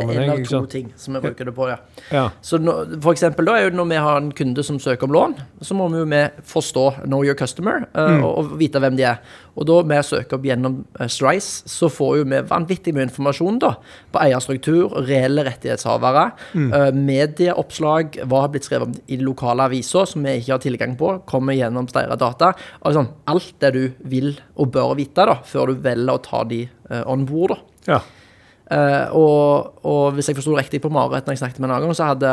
[0.09, 1.77] Det er en av to ting som vi bruker det på, ja.
[2.11, 2.25] Ja.
[2.41, 5.77] Så nå, for eksempel da når vi har en kunde som søker om lån, så
[5.77, 8.23] må vi jo med forstå know your customer eh, Mm.
[8.23, 9.17] og, og vite hvem de er.
[9.55, 13.59] Og da vi søker opp gjennom eh, Strice, så får jo vi vanvittig mye informasjon
[13.63, 13.73] da,
[14.11, 16.73] på eierstruktur, reelle rettighetshavere, Mm.
[16.73, 20.97] eh, medieoppslag, hva har blitt skrevet om i lokale aviser som vi ikke har tilgang
[20.99, 22.53] på, kommer gjennom deres Data.
[22.85, 26.63] Altså, alt det du vil og bør vite da, før du velger å ta de
[26.65, 27.55] eh, on board.
[27.55, 27.95] da.
[27.95, 28.01] ja.
[28.65, 32.07] Uh, og, og hvis jeg forsto riktig på Marit når jeg snakket med gang, så
[32.09, 32.31] hadde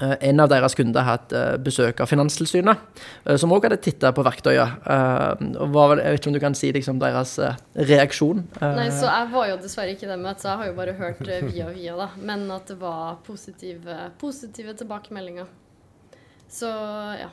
[0.00, 2.80] en av deres kunder hatt eh, besøk av Finanstilsynet,
[3.26, 4.86] eh, som òg hadde titta på verktøyet.
[4.88, 8.40] Eh, var jeg vet ikke om du kan si liksom, deres eh, reaksjon?
[8.60, 10.96] Eh, Nei, så jeg var jo dessverre ikke det møtet, så jeg har jo bare
[10.96, 12.08] hørt eh, via via, da.
[12.24, 15.50] Men at det var positive, positive tilbakemeldinger.
[16.52, 16.72] Så
[17.20, 17.28] ja.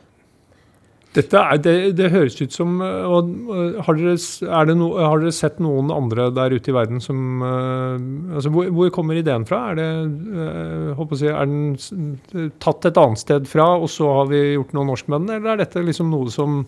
[1.18, 4.14] Dette er, det, det høres ut som og, øh, har, dere,
[4.46, 7.96] er no, har dere sett noen andre der ute i verden som øh,
[8.36, 9.72] altså hvor, hvor kommer ideen fra?
[9.72, 14.78] Er, det, si, er den tatt et annet sted fra, og så har vi gjort
[14.78, 15.40] noe norsk med den?
[15.40, 16.62] Eller er dette liksom noe som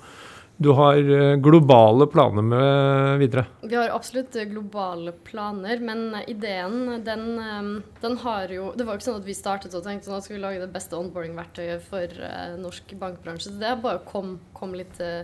[0.61, 3.45] du har øh, globale planer med videre?
[3.65, 7.69] Vi har absolutt eh, globale planer, men eh, ideen, den, eh,
[8.03, 10.37] den har jo Det var jo ikke sånn at vi startet og tenkte nå skal
[10.37, 13.49] vi lage det beste onboarding-verktøyet for eh, norsk bankbransje.
[13.49, 15.23] Så det bare kom, kom litt eh,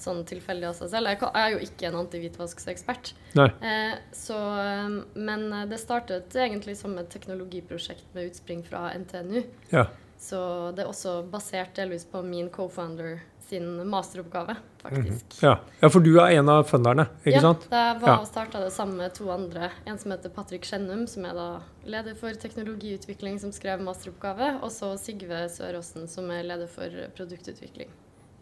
[0.00, 1.10] sånn tilfeldig av seg selv.
[1.10, 3.12] Jeg, er jo ikke en antivitvasksekspert.
[3.38, 3.48] Nei.
[3.64, 9.40] Eh, så, eh, men eh, det startet egentlig som et teknologiprosjekt med utspring fra NTNU.
[9.72, 9.88] Ja.
[10.20, 10.38] Så
[10.76, 15.42] det er også basert delvis på min co-founder sin masteroppgave, faktisk.
[15.42, 15.58] Ja.
[15.80, 17.66] ja, for du er en av funderne, ikke ja, sant?
[17.70, 19.70] Ja, jeg var og starta det sammen med to andre.
[19.86, 21.48] En som heter Patrick Skjennum, som er da
[21.86, 24.56] leder for teknologiutvikling, som skrev masteroppgave.
[24.62, 27.92] Og så Sigve Søråsen, som er leder for produktutvikling.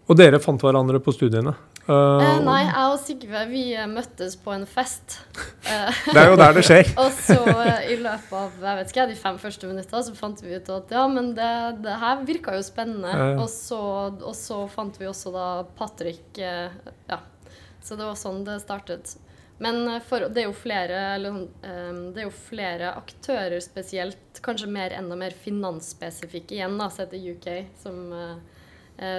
[0.05, 1.55] Og dere fant hverandre på studiene?
[1.85, 5.19] Uh, Eh, nei, jeg og Sigve vi eh, møttes på en fest.
[5.65, 6.89] Det er jo der det skjer.
[7.03, 7.37] og så
[7.93, 10.95] i løpet av jeg vet ikke, de fem første minutter, så fant vi ut at
[10.97, 11.51] ja, men det,
[11.85, 13.13] det her virka jo spennende.
[13.13, 13.29] Ja.
[13.43, 13.83] Og, så,
[14.17, 17.21] og så fant vi også da Patrick Ja.
[17.85, 19.19] Så det var sånn det startet.
[19.59, 24.71] Men for, det er jo flere eller, eh, Det er jo flere aktører spesielt, kanskje
[24.73, 27.49] mer enda mer finansspesifikke igjen, da, sett i UK,
[27.81, 28.54] som eh,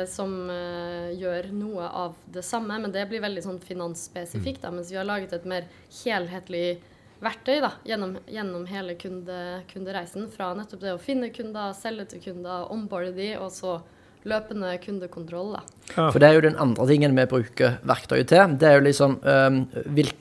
[0.08, 4.62] som eh, gjør noe av det samme, men det blir veldig sånn finansspesifikt.
[4.64, 5.68] Da, mens vi har laget et mer
[6.04, 6.80] helhetlig
[7.24, 9.40] verktøy da, gjennom, gjennom hele kunde,
[9.72, 10.30] kundereisen.
[10.32, 13.80] Fra nettopp det å finne kunder, selge til kunder, onboarde de, og så
[14.26, 15.56] løpende kundekontroll.
[15.56, 15.64] Da.
[15.94, 16.08] Ja.
[16.10, 18.56] For det er jo den andre tingen vi bruker verktøyet til.
[18.60, 19.60] Det er jo liksom um,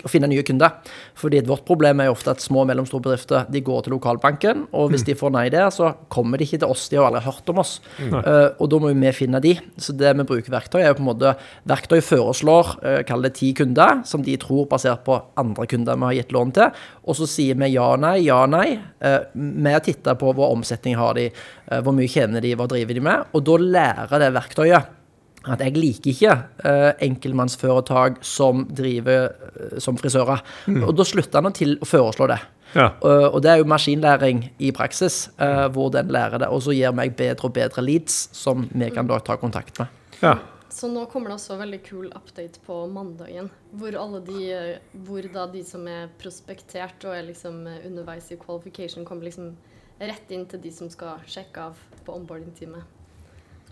[0.04, 0.74] å finne nye kunder.
[1.18, 4.66] Fordi vårt problem er jo ofte at små og mellomstore bedrifter de går til lokalbanken,
[4.76, 6.86] og hvis de får nei der, så kommer de ikke til oss.
[6.92, 7.78] De har aldri hørt om oss.
[8.02, 9.54] Uh, og da må vi finne de.
[9.80, 11.34] Så det vi bruker verktøy, er jo på en måte
[11.68, 16.10] Verktøy foreslår, uh, kall det ti kunder, som de tror basert på andre kunder vi
[16.10, 16.84] har gitt lån til.
[17.08, 18.76] Og så sier vi ja, nei, ja, nei.
[19.00, 21.30] Uh, med å titte på hvor omsetning har de,
[21.70, 23.32] uh, hvor mye tjener de, hva driver de med.
[23.32, 25.00] Og da lærer det verktøyet
[25.44, 30.40] at jeg liker ikke uh, enkeltmannsforetak som driver uh, som frisører.
[30.86, 32.38] Og da slutter han til å foreslå det.
[32.72, 32.86] Ja.
[33.04, 36.48] Uh, og det er jo maskinlæring i praksis, uh, hvor den lærer det.
[36.48, 40.02] Og så gir meg bedre og bedre leads, som vi kan da ta kontakt med.
[40.24, 40.38] ja.
[40.74, 43.46] Så nå kommer det også veldig kul update på mandagen,
[43.78, 48.32] hvor alle de eh, Hvor da de som er prospektert og er liksom eh, underveis
[48.34, 49.52] i qualification, kommer liksom
[50.00, 52.90] rett inn til de som skal sjekke av på onboarding-teamet.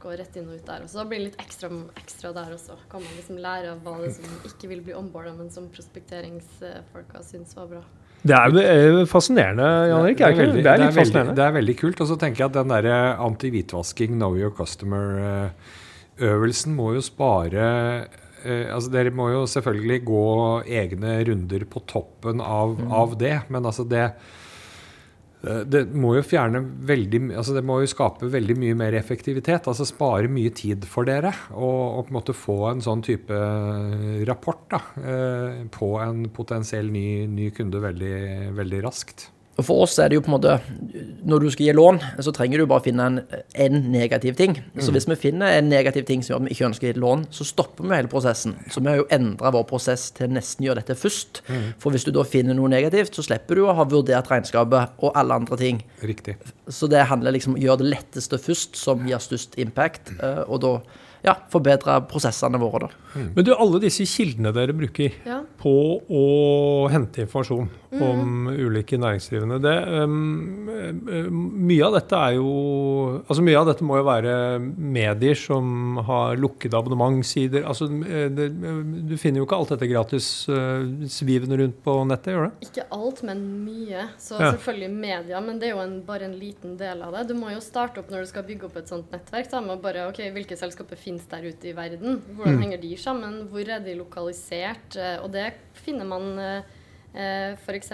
[0.02, 0.82] Går rett inn og ut der.
[0.82, 1.68] Og så da blir det litt ekstra,
[2.00, 2.74] ekstra der også.
[2.90, 7.18] Kan man liksom lære av hva det som ikke vil bli onboarda, men som prospekteringsfolka
[7.26, 7.82] syns var bra.
[8.22, 10.20] Det er eh, fascinerende, Jan Erik.
[10.22, 10.44] er det?
[10.62, 11.34] Det er litt fascinerende.
[11.38, 11.98] det er veldig kult.
[12.02, 12.84] Og så tenker jeg at den der
[13.14, 17.64] anti-hvitvasking, know your customer-øvelsen må jo spare
[18.42, 20.26] eh, altså Dere må jo selvfølgelig gå
[20.66, 24.14] egne runder på toppen av, av det, men altså det eh,
[25.42, 29.66] det må jo fjerne veldig altså Det må jo skape veldig mye mer effektivitet.
[29.66, 31.32] altså Spare mye tid for dere.
[31.50, 33.42] Og, og på en måte få en sånn type
[34.28, 38.16] rapport da, eh, på en potensiell ny, ny kunde veldig,
[38.58, 39.31] veldig raskt.
[39.60, 40.52] Og for oss er det jo på en måte
[41.28, 43.18] Når du skal gi lån, så trenger du bare finne en,
[43.66, 44.54] en negativ ting.
[44.80, 47.02] Så hvis vi finner en negativ ting som gjør at vi ikke ønsker å gi
[47.04, 48.56] lån, så stopper vi hele prosessen.
[48.72, 51.42] Så vi har jo endra vår prosess til nesten gjøre dette først.
[51.82, 55.12] For hvis du da finner noe negativt, så slipper du å ha vurdert regnskapet og
[55.20, 55.82] alle andre ting.
[56.02, 56.38] Riktig.
[56.72, 60.42] Så det handler liksom om å gjøre det letteste først, som gir størst impact, eh,
[60.48, 60.72] og da
[61.22, 63.20] ja, forbedre prosessene våre, da.
[63.36, 65.42] Men du, alle disse kildene dere bruker Ja.
[65.60, 66.22] på å
[66.90, 67.68] hente informasjon
[68.00, 70.70] om ulike næringsdrivende, det, um,
[71.68, 72.52] mye av dette er jo
[73.28, 77.64] Altså mye av dette må jo være medier som har lukkede abonnementsider.
[77.68, 78.46] Altså, eh, det,
[79.08, 82.68] du finner jo ikke alt dette gratis uh, svivende rundt på nettet, gjør det?
[82.70, 84.06] Ikke alt, men mye.
[84.18, 84.52] Så Ja.
[84.54, 87.26] selvfølgelig media, men det er jo en, bare en liten del av det.
[87.28, 89.50] Du må jo starte opp når du skal bygge opp et sånt nettverk.
[89.52, 92.22] Da, med bare, ok, Hvilke selskaper finnes der ute i verden?
[92.36, 93.42] Hvordan henger de sammen?
[93.52, 94.96] Hvor er de lokalisert?
[94.96, 95.52] Eh, Og det
[95.84, 96.62] finner man
[97.14, 97.92] eh, f.eks.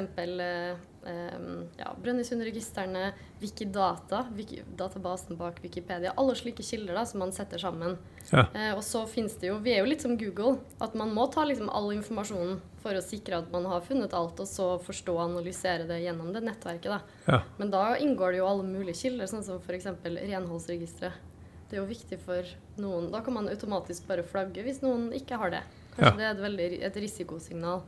[1.08, 1.32] Eh,
[1.78, 6.12] ja, Brønnøysundregistrene, Wikidata, Wiki, databasen bak Wikipedia.
[6.20, 7.94] Alle slike kilder da, som man setter sammen.
[8.32, 8.42] Ja.
[8.52, 10.58] Eh, og så finnes det jo Vi er jo litt som Google.
[10.84, 14.38] At man må ta liksom all informasjonen for å sikre at man har funnet alt,
[14.42, 16.90] og så forstå og analysere det gjennom det nettverket.
[16.90, 17.00] da.
[17.30, 17.40] Ja.
[17.58, 19.88] Men da inngår det jo alle mulige kilder, sånn som f.eks.
[20.04, 21.24] renholdsregisteret.
[21.68, 22.46] Det er jo viktig for
[22.80, 23.10] noen.
[23.12, 25.62] Da kan man automatisk bare flagge hvis noen ikke har det.
[25.96, 26.16] Kanskje Ja.
[26.16, 27.82] det er et veldig et risikosignal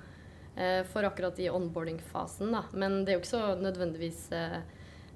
[0.90, 2.54] for akkurat i onboarding-fasen.
[2.72, 4.56] Men det er jo ikke så nødvendigvis eh,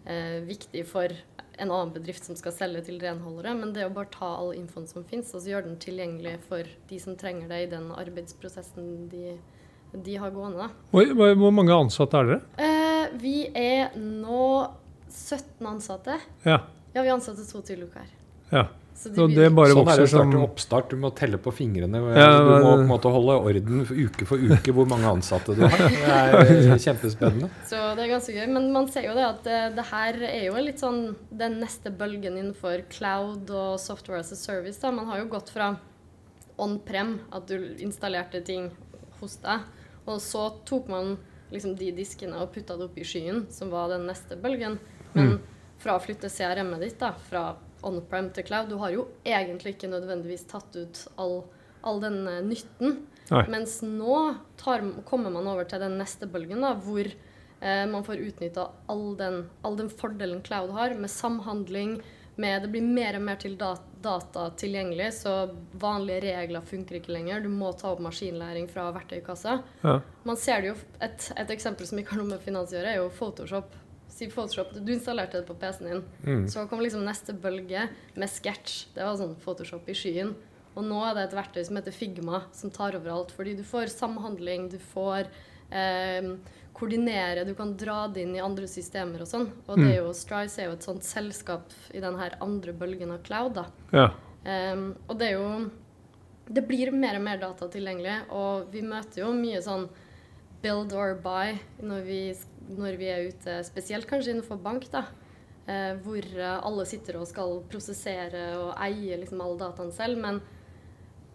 [0.06, 1.14] eh, viktig for
[1.58, 4.88] en annen bedrift som skal selge til renholdere, men det å bare ta all infoen
[4.90, 8.88] som finnes, og så gjøre den tilgjengelig for de som trenger det i den arbeidsprosessen
[9.12, 9.36] de,
[9.94, 10.66] de har gående.
[10.90, 12.40] hvor hvor mange ansatte er dere?
[12.58, 14.48] Eh, vi er nå
[15.10, 16.18] 17 ansatte.
[16.42, 16.64] Ja.
[16.94, 18.16] Ja, vi ansatte to til uka her.
[18.50, 18.66] ja.
[18.94, 20.92] Så Så det bare Sånn er det vokser som oppstart.
[20.94, 22.00] Du må telle på fingrene.
[22.14, 25.64] Ja, du må på en måte holde orden uke for uke hvor mange ansatte du
[25.66, 25.82] har.
[25.90, 27.50] Det er kjempespennende.
[27.68, 28.46] Så det er ganske gøy.
[28.54, 31.02] Men man ser jo det at det, det her er jo litt sånn
[31.34, 34.78] den neste bølgen innenfor cloud og software as a service.
[34.80, 34.94] Da.
[34.94, 35.74] Man har jo gått fra
[36.56, 38.70] on-prem, at du installerte ting
[39.18, 39.64] hos deg,
[40.06, 41.16] og så tok man
[41.50, 44.78] liksom de diskene og putta det opp i skyen, som var den neste bølgen.
[45.14, 45.38] Men
[45.82, 47.48] fra å flytte CRM-et ditt da, fra
[47.86, 51.42] on-prem til cloud, du har jo egentlig ikke nødvendigvis tatt ut all,
[51.84, 52.98] all den eh, nytten.
[53.30, 53.44] Nei.
[53.48, 54.18] Mens nå
[54.60, 59.06] tar, kommer man over til den neste bølgen, da, hvor eh, man får utnytta all,
[59.16, 61.98] den- all den fordelen cloud har, med samhandling,
[62.36, 67.12] med Det blir mer og mer til dat data tilgjengelig, så vanlige regler funker ikke
[67.14, 67.44] lenger.
[67.44, 69.60] Du må ta opp maskinlæring fra verktøykassa.
[69.84, 70.00] ja.
[70.26, 72.90] Man ser det jo et, et eksempel som ikke har noe med finans å gjøre,
[72.90, 73.70] er jo Photoshop.
[74.08, 76.02] Si Photoshop, Du installerte det på PC-en din.
[76.24, 76.48] Mm.
[76.48, 78.86] Så kom liksom neste bølge med Sketch.
[78.94, 80.34] Det var sånn Photoshop i skyen.
[80.74, 83.34] Og nå er det et verktøy som heter Figma, som tar over alt.
[83.34, 85.30] Fordi du får samhandling, du får
[85.70, 86.34] eh,
[86.74, 89.48] koordinere, du kan dra det inn i andre systemer og sånn.
[89.68, 93.14] Og det er jo, Strice er jo et sånt selskap i den her andre bølgen
[93.14, 93.54] av cloud.
[93.60, 93.66] da.
[93.94, 94.08] ja.
[94.44, 95.70] Ehm, og det er jo
[96.44, 99.86] Det blir mer og mer data tilgjengelig, og vi møter jo mye sånn
[100.64, 102.20] build or buy når vi,
[102.72, 105.04] når vi er ute, spesielt kanskje innenfor bank, da.
[105.68, 110.20] eh, hvor eh, alle sitter og skal prosessere og eie liksom alle dataene selv.
[110.20, 110.40] Men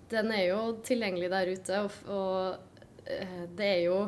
[0.10, 4.02] den er jo tilgjengelig der ute, og, og eh, det er jo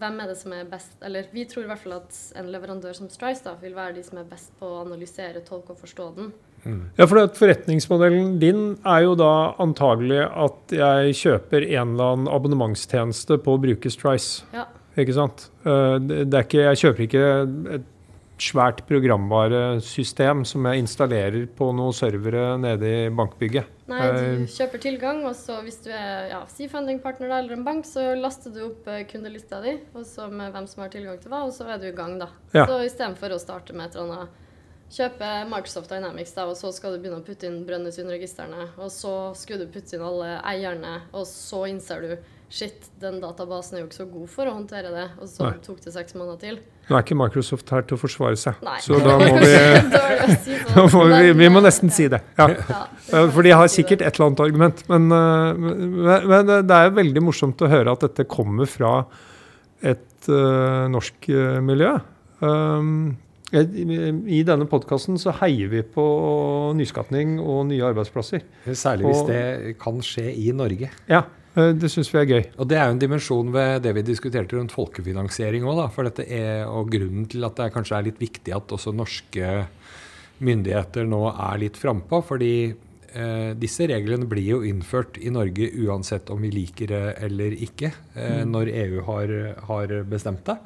[0.00, 2.96] hvem er det som er best Eller vi tror i hvert fall at en leverandør
[2.96, 6.06] som Strice da, vil være de som er best på å analysere, tolke og forstå
[6.16, 6.32] den.
[6.64, 9.30] Ja, for at Forretningsmodellen din er jo da
[9.62, 14.44] antagelig at jeg kjøper en eller annen abonnementstjeneste på å bruke Strice.
[14.54, 14.68] Ja.
[14.96, 15.48] Ikke sant?
[15.64, 17.24] Eh, Det er ikke, jeg kjøper ikke
[17.78, 17.88] et
[18.42, 23.68] svært programvaresystem som jeg installerer på noen servere nede i bankbygget.
[23.90, 27.64] Nei, Eh, du kjøper tilgang, og så hvis du er ja, si fundingpartner eller en
[27.64, 31.18] bank, så laster du opp eh, kundelista di, og så med hvem som har tilgang
[31.20, 32.28] til hva, og så er du i gang, da.
[32.54, 32.66] Ja.
[32.66, 34.38] Så istedenfor å starte med et eller annet
[34.92, 39.32] Kjøpe Microsoft Dynamics, da, og så skal du begynne å putte inn Brønnøysundregistrene, og så
[39.38, 42.14] skulle du putte inn alle eierne, og så innser du
[42.52, 45.06] Shit, den databasen er jo ikke så god for å håndtere det.
[45.24, 45.54] Og så Nei.
[45.64, 46.58] tok det seks måneder til.
[46.90, 48.74] Nå er ikke Microsoft her til å forsvare seg, Nei.
[48.84, 49.54] så da må vi,
[50.44, 52.20] si da må vi, vi må eh, nesten si det.
[52.36, 52.50] Ja.
[52.74, 54.84] Ja, Ja, For de har sikkert et eller annet argument.
[54.92, 58.98] Men, eh, men, men det er jo veldig morsomt å høre at dette kommer fra
[59.80, 61.96] et uh, norsk eh, miljø.
[62.44, 63.14] Um,
[63.52, 66.04] i, denne podkasten så heier vi på
[66.78, 68.44] nyskatning og nye arbeidsplasser.
[68.72, 70.88] Særlig hvis Og- det kan skje i Norge.
[71.08, 71.24] Ja,
[71.56, 72.44] eh, det syns vi er gøy.
[72.58, 75.82] Og det er jo en dimensjon ved det vi diskuterte rundt folkefinansiering òg,
[76.28, 79.66] er og grunnen til at det kanskje er litt viktig at også norske
[80.40, 82.22] myndigheter nå er litt frampå.
[82.24, 82.74] Fordi
[83.14, 87.92] eh, disse reglene blir jo innført i Norge uansett om vi liker det eller ikke,
[88.16, 90.56] eh, når EU har, har bestemt det.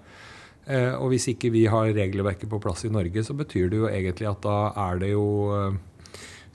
[0.66, 3.90] Eh, og hvis ikke vi har regelverket på plass i Norge, så betyr det jo
[3.90, 4.57] egentlig at da
[4.88, 5.76] er det jo eh,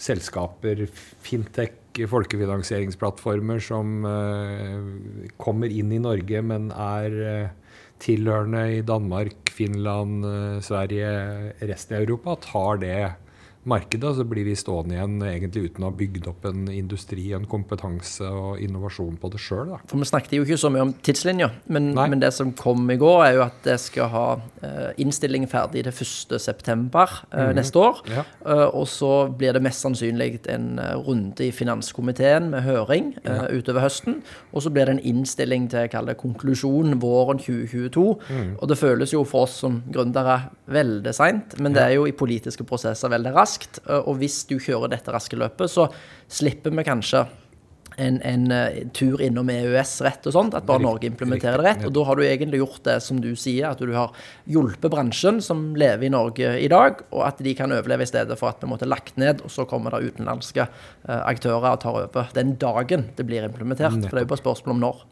[0.01, 0.83] selskaper,
[1.23, 1.77] fintech,
[2.11, 7.51] folkefinansieringsplattformer som eh, kommer inn i Norge, men er
[8.01, 10.25] tilhørende i Danmark, Finland,
[10.65, 11.11] Sverige,
[11.69, 12.95] resten av Europa, tar det
[13.63, 17.47] markedet, så blir vi stående igjen egentlig uten å ha bygd opp en industri, en
[17.49, 19.75] kompetanse og innovasjon på det sjøl.
[19.89, 22.97] For vi snakket jo ikke så mye om tidslinja, men, men det som kom i
[23.01, 24.25] går, er jo at det skal ha
[24.65, 26.89] eh, innstilling ferdig til 1.9.
[27.31, 28.01] Uh, neste år.
[28.11, 28.23] Ja.
[28.45, 33.45] Eh, og så blir det mest sannsynlig en eh, runde i finanskomiteen med høring ja.
[33.51, 34.21] utover høsten.
[34.51, 38.05] Og så blir det en innstilling til kall det konklusjon våren 2022.
[38.57, 40.39] Og det føles jo for oss som gründere
[40.71, 43.50] veldig seint, men det er jo i politiske prosesser veldig raskt.
[43.59, 45.87] Eh, og hvis du kjører dette raske løpet, så
[46.31, 47.25] slipper vi kanskje
[48.01, 48.45] en, en
[48.95, 51.83] tur innom EØS-rett og sånt, at bare Norge implementerer det rett.
[51.89, 54.15] Og da har du egentlig gjort det som du sier, at du har
[54.49, 58.39] hjulpet bransjen som lever i Norge i dag, og at de kan overleve i stedet
[58.39, 60.69] for at vi måtte lagt ned, og så kommer det utenlandske
[61.03, 63.99] aktører og tar over den dagen det blir implementert.
[64.07, 65.07] For det er jo bare spørsmål om når.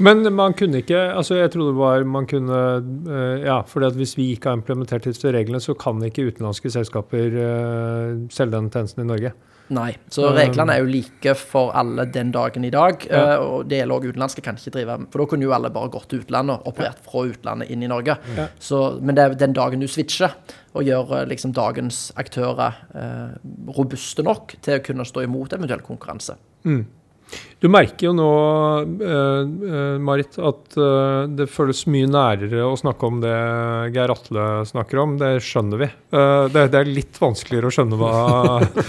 [0.00, 4.30] Men man kunne ikke altså Jeg trodde var man kunne eh, Ja, for hvis vi
[4.34, 9.08] ikke har implementert disse reglene, så kan ikke utenlandske selskaper eh, selge den tjenesten i
[9.12, 9.32] Norge.
[9.70, 9.92] Nei.
[10.10, 13.04] Så Um, reglene er jo like for alle den dagen i dag.
[13.06, 13.20] Ja.
[13.36, 15.90] eh, Og det gjelder òg utenlandske kan ikke drive For da kunne jo alle bare
[15.94, 18.16] gått til utlandet og operert fra utlandet inn i Norge.
[18.36, 18.48] Ja.
[18.58, 20.34] Så, men det er den dagen du switcher
[20.74, 23.36] og gjør eh, liksom dagens aktører eh,
[23.76, 26.34] robuste nok til å kunne stå imot eventuell konkurranse.
[27.60, 28.26] Du merker jo nå,
[29.04, 33.34] eh, eh, Marit, at eh, det føles mye nærere å snakke om det
[33.92, 35.18] Geir Atle snakker om.
[35.20, 35.88] Det skjønner vi.
[36.54, 38.12] Det, er litt vanskeligere å skjønne hva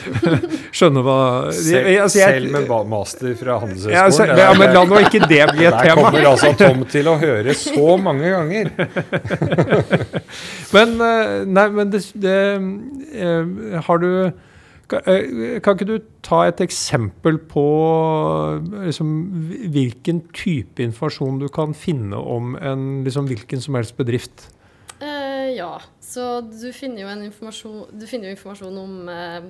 [0.77, 1.17] Skjønne hva
[1.51, 4.39] Jeg- altså, jeg- selv med master fra Handelshøyskolen.
[4.39, 6.07] ja, men la nå ikke det bli et Der tema.
[6.07, 8.71] kommer altså Tom til å høre så mange ganger.
[10.71, 10.95] Men,
[11.51, 12.39] nei, men det, det
[13.83, 14.31] Har du
[14.91, 17.65] kan, eh, ikke du ta et eksempel på
[18.67, 19.13] eh, liksom,
[19.73, 24.49] hvilken type informasjon du kan finne om en liksom, hvilken som helst bedrift?
[25.01, 25.79] Uh, ja,
[26.11, 29.41] så du finner jo en informasjon Du finner jo informasjon om eh,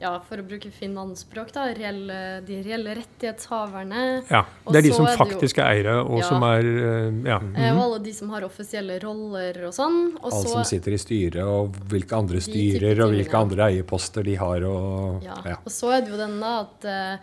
[0.00, 1.66] Ja, for å bruke finansspråk, da.
[1.76, 4.22] Reelle, de reelle rettighetshaverne.
[4.30, 6.28] Ja, Det er de som er jo- faktisk er eiere, og Ja.
[6.28, 7.38] som er ja.
[7.38, 7.76] Mm -hmm.
[7.76, 10.16] og alle de som har offisielle roller og sånn.
[10.22, 14.22] Og Alle så som sitter i styret, og hvilke andre styrer, og hvilke andre eieposter
[14.24, 14.62] de har.
[14.64, 15.34] Og, Ja.
[15.44, 15.56] ja.
[15.64, 17.18] Og så er det jo den da at eh,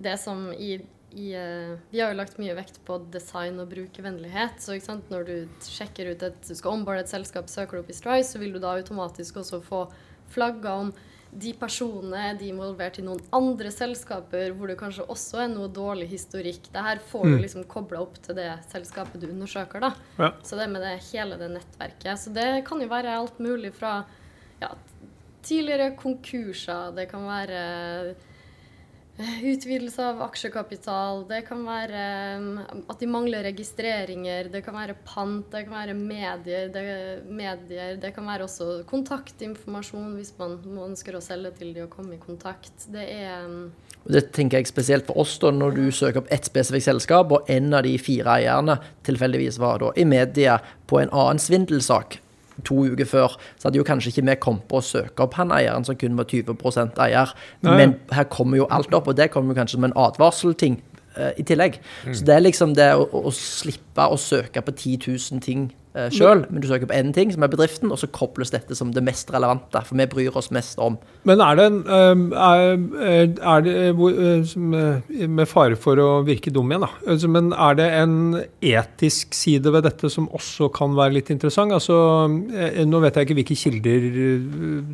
[0.00, 0.80] det som i,
[1.12, 4.60] i eh, Vi har jo lagt mye vekt på design og brukervennlighet.
[4.62, 5.34] Så sant, når du
[5.66, 8.54] sjekker ut et Du skal ombarde et selskap, søker du opp i Strice, så vil
[8.54, 9.86] du da automatisk også få
[10.32, 10.92] flagga om
[11.32, 15.70] de personene de er involvert i noen andre selskaper hvor det kanskje også er noe
[15.72, 16.66] dårlig historikk.
[16.74, 19.94] Det her får du liksom kobla opp til det selskapet du undersøker, da.
[20.18, 20.32] Ja.
[20.44, 22.20] Så det med det, hele det nettverket.
[22.20, 24.02] Så det kan jo være alt mulig fra
[24.60, 24.74] ja,
[25.42, 27.62] tidligere konkurser, det kan være
[29.52, 32.02] utvidelse av aksjekapital, det kan være
[32.36, 36.84] eh, at de mangler registreringer, det kan være pant, det kan være medier, det,
[37.28, 40.58] medier, det kan være også kontaktinformasjon hvis man
[40.88, 42.88] ønsker å selge til de og komme i kontakt.
[42.92, 43.64] Det er mm,
[44.08, 47.48] Det tenker jeg spesielt for oss, da, når du søker opp ett spesifikt selskap, og
[47.52, 50.58] en av de fire eierne tilfeldigvis var da i media
[50.90, 52.18] på en annen svindelsak
[52.64, 55.52] to uker før, så hadde jo kanskje ikke vi kommet på å søke opp han
[55.54, 56.56] eieren som kun var 20
[57.02, 57.34] eier.
[57.64, 57.76] Nei.
[57.80, 60.80] Men her kommer jo alt opp, og det kommer jo kanskje som en advarselting
[61.16, 61.80] eh, i tillegg.
[62.10, 66.46] Så det er liksom det å, å, slippe å søke på 10 000 ting sjøl,
[66.50, 69.02] men du søker på én ting, som er bedriften, og så kobles dette som det
[69.04, 69.82] mest relevante.
[69.84, 70.96] For vi bryr oss mest om
[71.28, 76.52] Men er det en er, er det, eh, som, øh, Med fare for å virke
[76.52, 77.28] dum igjen, da.
[77.28, 78.16] Men er det en
[78.62, 81.72] etisk side ved dette som også kan være litt interessant?
[81.72, 81.94] Altså,
[82.54, 84.08] eh, Nå vet jeg ikke hvilke kilder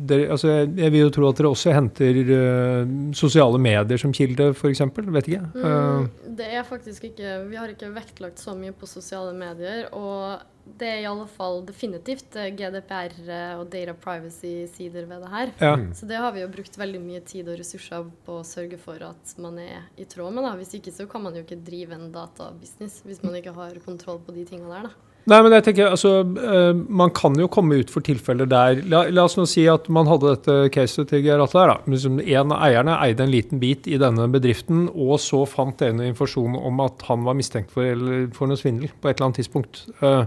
[0.09, 4.79] dere altså, jeg- vil jo tro at dere også henter sosiale medier som kilde, f.eks.
[4.79, 5.45] Vet ikke.
[5.55, 9.87] Mm, det er faktisk ikke Vi har ikke vektlagt så mye på sosiale medier.
[9.93, 10.39] Og
[10.77, 13.15] det er i alle fall definitivt eh, GDPR
[13.59, 15.51] og data privacy-sider ved det her.
[15.59, 15.73] ja.
[15.95, 19.01] Så det har vi jo brukt veldig mye tid og ressurser på å sørge for
[19.09, 20.45] at man er i tråd med.
[20.45, 20.55] da.
[20.59, 24.19] Hvis ikke så kan man jo ikke drive en databusiness hvis man ikke har kontroll
[24.25, 24.89] på de tingene der.
[24.89, 25.05] da.
[25.29, 29.03] Nei, men jeg tenker, altså, eh, Man kan jo komme ut for tilfeller der La,
[29.11, 31.51] la oss nå si at man hadde dette caset til Geir der.
[31.53, 31.73] her.
[31.73, 31.77] da.
[31.85, 36.01] Liksom, en av eierne eide en liten bit i denne bedriften, og så fant en
[36.07, 39.41] informasjon om at han var mistenkt for, eller, for noe svindel på et eller annet
[39.43, 39.83] tidspunkt.
[40.01, 40.25] eh,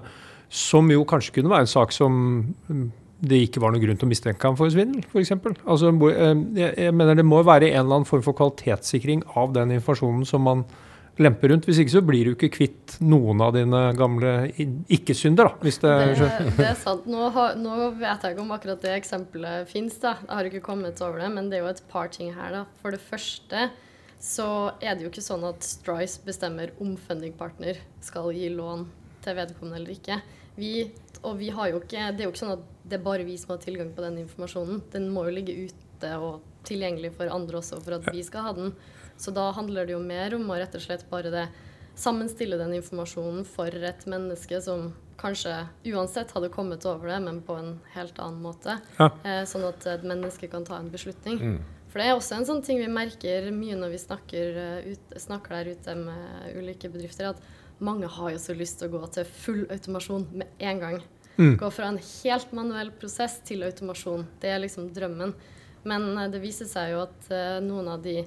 [0.52, 2.12] som jo kanskje kunne være en sak som
[2.68, 2.86] mm,
[3.22, 5.32] det ikke var noen grunn til å mistenke ham for svindel, f.eks.
[5.62, 9.76] Altså, eh, jeg, mener det må være en eller annen form for kvalitetssikring av den
[9.78, 10.64] informasjonen som man
[11.22, 11.68] lemper rundt.
[11.68, 15.94] Hvis ikke så blir du ikke kvitt noen av dine gamle ikke-synder, det, Det,
[16.58, 17.06] det er sant.
[17.06, 20.00] Nå, har, nå vet jeg ikke om akkurat det eksempelet fins.
[20.02, 22.50] Jeg har ikke kommet over det, men det er jo et par ting her.
[22.58, 22.64] da.
[22.82, 23.70] For det første
[24.22, 24.48] så
[24.82, 28.86] er det jo ikke sånn at Strice bestemmer om fundingpartner skal gi lån
[29.22, 30.22] til vedkommende eller ikke.
[30.58, 30.90] Vi,
[31.22, 33.36] og vi har jo ikke, Det er jo ikke sånn at det er bare vi
[33.40, 34.82] som har tilgang på den informasjonen.
[34.92, 38.56] Den må jo ligge ute og tilgjengelig for andre også for at vi skal ha
[38.56, 38.74] den.
[39.16, 41.46] Så da handler det jo mer om å rett og slett bare det
[41.98, 44.90] sammenstille den informasjonen for et menneske som
[45.20, 45.52] kanskje
[45.92, 48.78] uansett hadde kommet over det, men på en helt annen måte.
[48.98, 49.10] Ja.
[49.22, 51.60] Eh, sånn at et menneske kan ta en beslutning.
[51.92, 55.16] For det er også en sånn ting vi merker mye når vi snakker, uh, ut,
[55.20, 59.08] snakker der ute med ulike bedrifter, at mange har jo så lyst til å gå
[59.14, 61.00] til full automasjon med en gang.
[61.38, 61.56] Mm.
[61.60, 64.26] Gå fra en helt manuell prosess til automasjon.
[64.40, 65.34] Det er liksom drømmen.
[65.88, 68.20] Men eh, det viser seg jo at eh, noen av de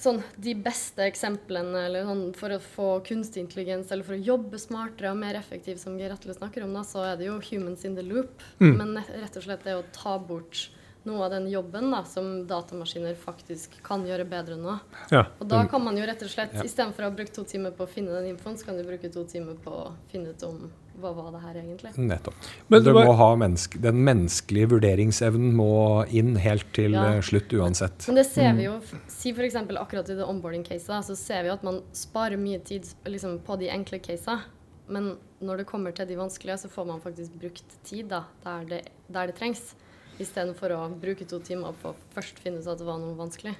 [0.00, 4.60] sånn, de beste eksemplene eller sånn, for å få kunstig intelligens eller for å jobbe
[4.60, 7.84] smartere og mer effektivt, som Geir Atle snakker om, da, så er det jo 'humans
[7.88, 8.44] in the loop'.
[8.60, 8.76] Mm.
[8.76, 10.68] Men rett og slett det å ta bort
[11.06, 14.78] noe av den jobben da, som datamaskiner faktisk kan gjøre bedre nå.
[15.10, 15.24] ja.
[15.40, 16.62] Og da kan man jo rett og slett, Ja.
[16.66, 19.10] istedenfor å ha brukt to timer på å finne den infoen, så kan du bruke
[19.12, 21.90] to timer på å finne ut om hva var det her egentlig.
[21.98, 22.34] Nettopp.
[22.68, 27.04] Men du må ha menneske, den menneskelige vurderingsevnen må inn helt til Ja.
[27.16, 28.06] eh, slutt uansett.
[28.08, 29.54] Men det ser vi jo, f- si f.eks.
[29.56, 33.68] akkurat i det onboarding-caset, så ser vi at man sparer mye tid liksom, på de
[33.68, 34.40] enkle casene.
[34.88, 38.64] Men når det kommer til de vanskelige, så får man faktisk brukt tid da, der
[38.64, 39.74] det, der det trengs.
[40.22, 43.52] Istedenfor å bruke to timer på å først finne ut at det var noe vanskelig.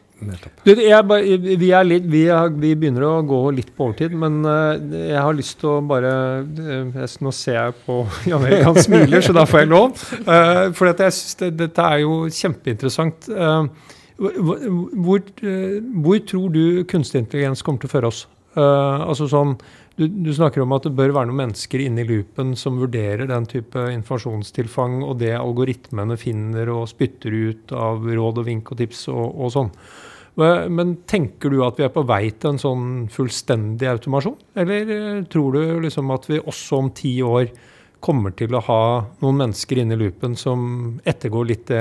[0.64, 1.02] Du, jeg,
[1.61, 5.20] vi, er litt, vi, er, vi begynner å gå litt på overtid, men eh, jeg
[5.20, 7.98] har lyst til å bare eh, jeg, Nå ser jeg på
[8.30, 10.07] Jan Erik, han smiler, så da får jeg lov.
[10.24, 13.28] Uh, for jeg synes det, dette er jo kjempeinteressant.
[13.28, 14.59] Uh, hvor,
[14.92, 18.24] hvor, eh, hvor tror du kunstig intelligens kommer til å føre oss?
[18.57, 19.59] Uh, altså sånn,
[19.97, 23.28] du, du snakker om at det bør være noen mennesker inne i loopen som vurderer
[23.30, 28.82] den type informasjonstilfang og det algoritmene finner og spytter ut av råd og vink og
[28.82, 29.72] tips og, og sånn.
[30.36, 34.36] Men men tenker du at vi er på vei til en sånn fullstendig automasjon?
[34.61, 37.49] Eller eh, tror du liksom at vi også om ti år
[38.05, 38.82] kommer til å ha
[39.22, 41.80] noen mennesker inne i loopen som ettergår litt det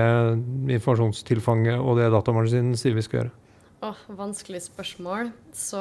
[0.77, 3.35] informasjonstilfanget og det datamaskinen sier vi skal gjøre?
[3.83, 5.31] Åh, vanskelig spørsmål.
[5.53, 5.79] Så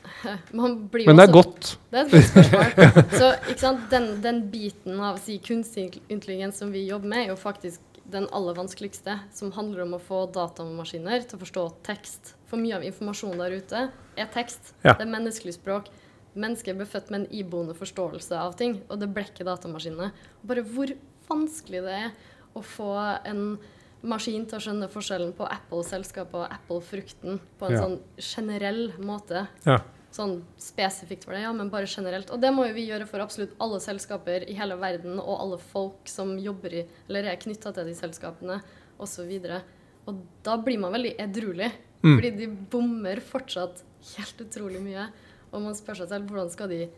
[0.52, 1.70] man blir jo Men det er også- godt.
[1.90, 3.06] Det er et godt spørsmål.
[3.22, 7.32] Så ikke sant, den, den biten av si, kunstig intelligens som vi jobber med, er
[7.32, 7.80] jo faktisk
[8.12, 12.34] den aller vanskeligste, som handler om å få datamaskiner til å forstå tekst.
[12.50, 13.82] For mye av informasjonen der ute
[14.20, 14.74] er tekst.
[14.84, 14.92] Ja.
[14.98, 15.88] Det er menneskelig språk.
[16.36, 20.10] Mennesker ble født med en iboende forståelse av ting, og det blekker datamaskinene.
[20.44, 20.92] Bare hvor
[21.30, 22.10] vanskelig det er
[22.56, 22.90] å få
[23.24, 23.56] en
[24.02, 27.80] maskin til å skjønne forskjellen på Apple-selskapet og Apple-frukten på en Ja.
[27.82, 29.78] sånn generell måte Ja.
[30.12, 32.30] sånn spesifikt for det, ja, men bare generelt.
[32.30, 35.58] Og det må jo vi gjøre for absolutt alle selskaper i hele verden, og alle
[35.58, 38.60] folk som jobber i, eller er knytta til de selskapene,
[39.00, 39.20] osv.
[39.40, 39.62] Og,
[40.08, 41.72] og da blir man veldig edruelig,
[42.02, 42.16] Mm.
[42.20, 43.82] fordi de bommer fortsatt
[44.16, 45.08] helt utrolig mye.
[45.52, 46.88] Og man spør seg selv hvordan skal de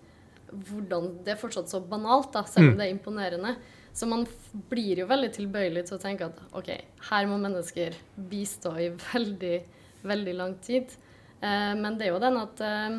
[0.53, 2.79] hvordan, Det er fortsatt så banalt, da, selv om Mm.
[2.79, 3.57] det er imponerende.
[3.95, 4.25] Så man
[4.71, 6.71] blir jo veldig tilbøyelig til å tenke at OK,
[7.11, 7.95] her må mennesker
[8.31, 9.57] bistå i veldig
[10.05, 10.97] veldig lang tid.
[11.41, 12.99] Eh, men det er jo den at eh,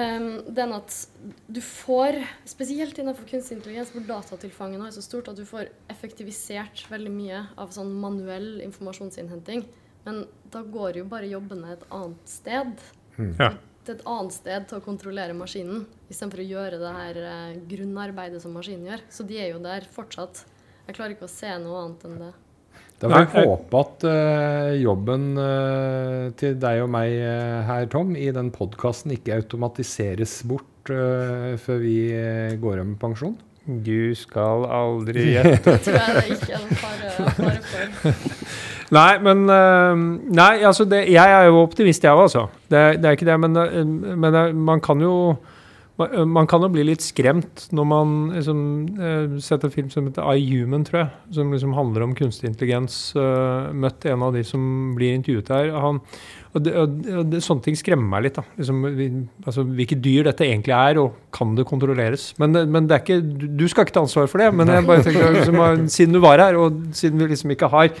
[0.00, 0.28] eh,
[0.60, 0.96] den at
[1.46, 5.70] du får, spesielt innenfor kunstig intelligens, hvor datatilfanget nå er så stort, at du får
[5.92, 9.66] effektivisert veldig mye av sånn manuell informasjonsinnhenting.
[10.06, 12.88] Men da går jo bare jobbene et annet sted.
[13.38, 13.52] Ja.
[13.82, 18.38] Til et annet sted til å kontrollere maskinen, istedenfor å gjøre det her eh, grunnarbeidet
[18.44, 19.00] som maskinen gjør.
[19.10, 20.44] Så de er jo der fortsatt.
[20.86, 22.32] Jeg klarer ikke å se noe annet enn det.
[23.02, 28.14] Da får jeg- håpe at uh, jobben uh, til deg og meg uh, her, Tom,
[28.14, 31.96] i den podkasten ikke automatiseres bort før vi
[32.58, 33.36] går av med pensjon.
[33.86, 35.60] Du skal aldri gjette.
[35.62, 38.41] Det tror jeg det ikke er noen fare, fare for.
[38.92, 40.02] Nei, men øh,
[40.36, 42.46] Nei, altså det, jeg er jo optimist, jeg òg, altså.
[42.68, 45.16] Det, det er ikke det, men, øh, men det, man kan jo
[46.02, 48.62] man, kan jo bli litt skremt når man liksom,
[49.44, 51.10] setter film som heter I Human, tror jeg.
[51.36, 53.12] Som liksom handler om kunstig intelligens.
[53.14, 54.64] møtt en av de som
[54.96, 55.70] blir intervjuet her.
[55.78, 56.00] Han,
[56.52, 58.36] og det, og det, og det, sånne ting skremmer meg litt.
[58.36, 58.42] da.
[58.58, 59.06] Liksom, vi,
[59.46, 62.26] altså, hvilke dyr dette egentlig er, og kan det kontrolleres?
[62.42, 64.50] Men, men det er ikke, du, skal ikke ta ansvar for det.
[64.58, 67.94] Men jeg bare tenker, liksom, siden du var her, og siden vi liksom ikke har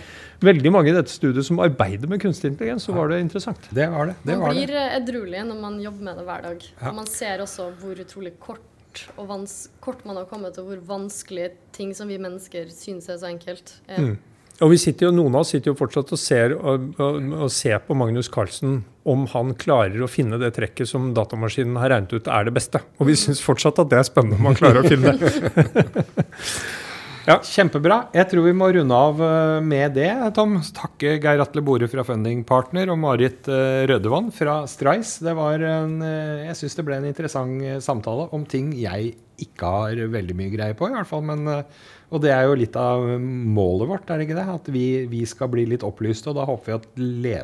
[0.44, 3.70] veldig mange i dette studiet som arbeider med kunstig intelligens, så var det interessant.
[3.72, 4.18] Det var det.
[4.26, 4.66] det, var det.
[4.66, 6.66] blir eh, edruelig når man jobber med det hver dag.
[6.74, 6.90] Ja.
[6.90, 10.84] Og man ser også hvor utrolig kort, og vans kort man har kommet, og hvor
[10.92, 13.78] vanskelige ting som vi mennesker synes er så enkelt.
[13.88, 14.12] er.
[14.12, 14.20] Mm.
[14.60, 17.80] Og sitter jo, Noen av oss sitter jo fortsatt og ser, og, og, og ser
[17.86, 22.28] på Magnus Carlsen om han klarer å finne det trekket som datamaskinen har regnet ut
[22.30, 22.82] er det beste.
[23.00, 26.04] Og vi syns fortsatt at det er spennende om han klarer å finne det.
[27.30, 27.40] ja.
[27.42, 27.98] Kjempebra.
[28.14, 30.54] Jeg tror vi må runde av eh, med det, Tom.
[30.76, 35.24] Takke Geir Atle Bore fra Funding Partner og Marit eh, Rødevann fra Strice.
[35.26, 39.16] Det var en, eh, jeg syns det ble en interessant eh, samtale om ting jeg
[39.42, 41.26] ikke har veldig mye greie på, i hvert fall.
[41.26, 44.48] Men, eh, og det er jo litt av målet vårt, er det ikke det?
[44.52, 46.28] At vi, vi skal bli litt opplyste.
[46.28, 47.36] Og da håper vi at le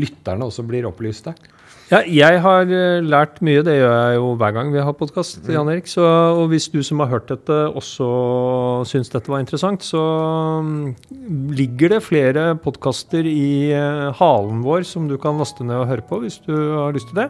[0.00, 1.34] lytterne også blir opplyste.
[1.90, 5.40] Ja, jeg har eh, lært mye, det gjør jeg jo hver gang vi har podkast,
[5.50, 5.88] Jan Erik.
[5.90, 8.10] Så, og hvis du som har hørt dette også
[8.86, 10.02] syns dette var interessant, så
[10.62, 15.90] mm, ligger det flere podkaster i eh, halen vår som du kan laste ned og
[15.90, 17.28] høre på hvis du har lyst til det.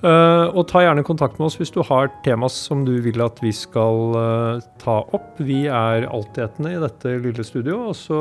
[0.00, 3.40] Eh, og ta gjerne kontakt med oss hvis du har tema som du vil at
[3.44, 5.36] vi skal eh, ta opp.
[5.36, 8.20] Vi er altetende i dette lille studio, og så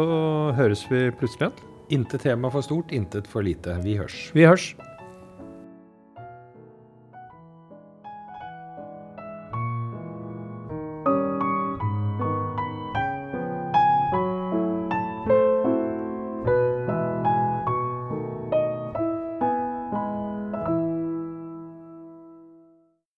[0.60, 1.66] høres vi plutselig igjen.
[2.00, 3.80] Intet tema for stort, intet for lite.
[3.86, 4.28] Vi hørs.
[4.36, 4.74] Vi hørs.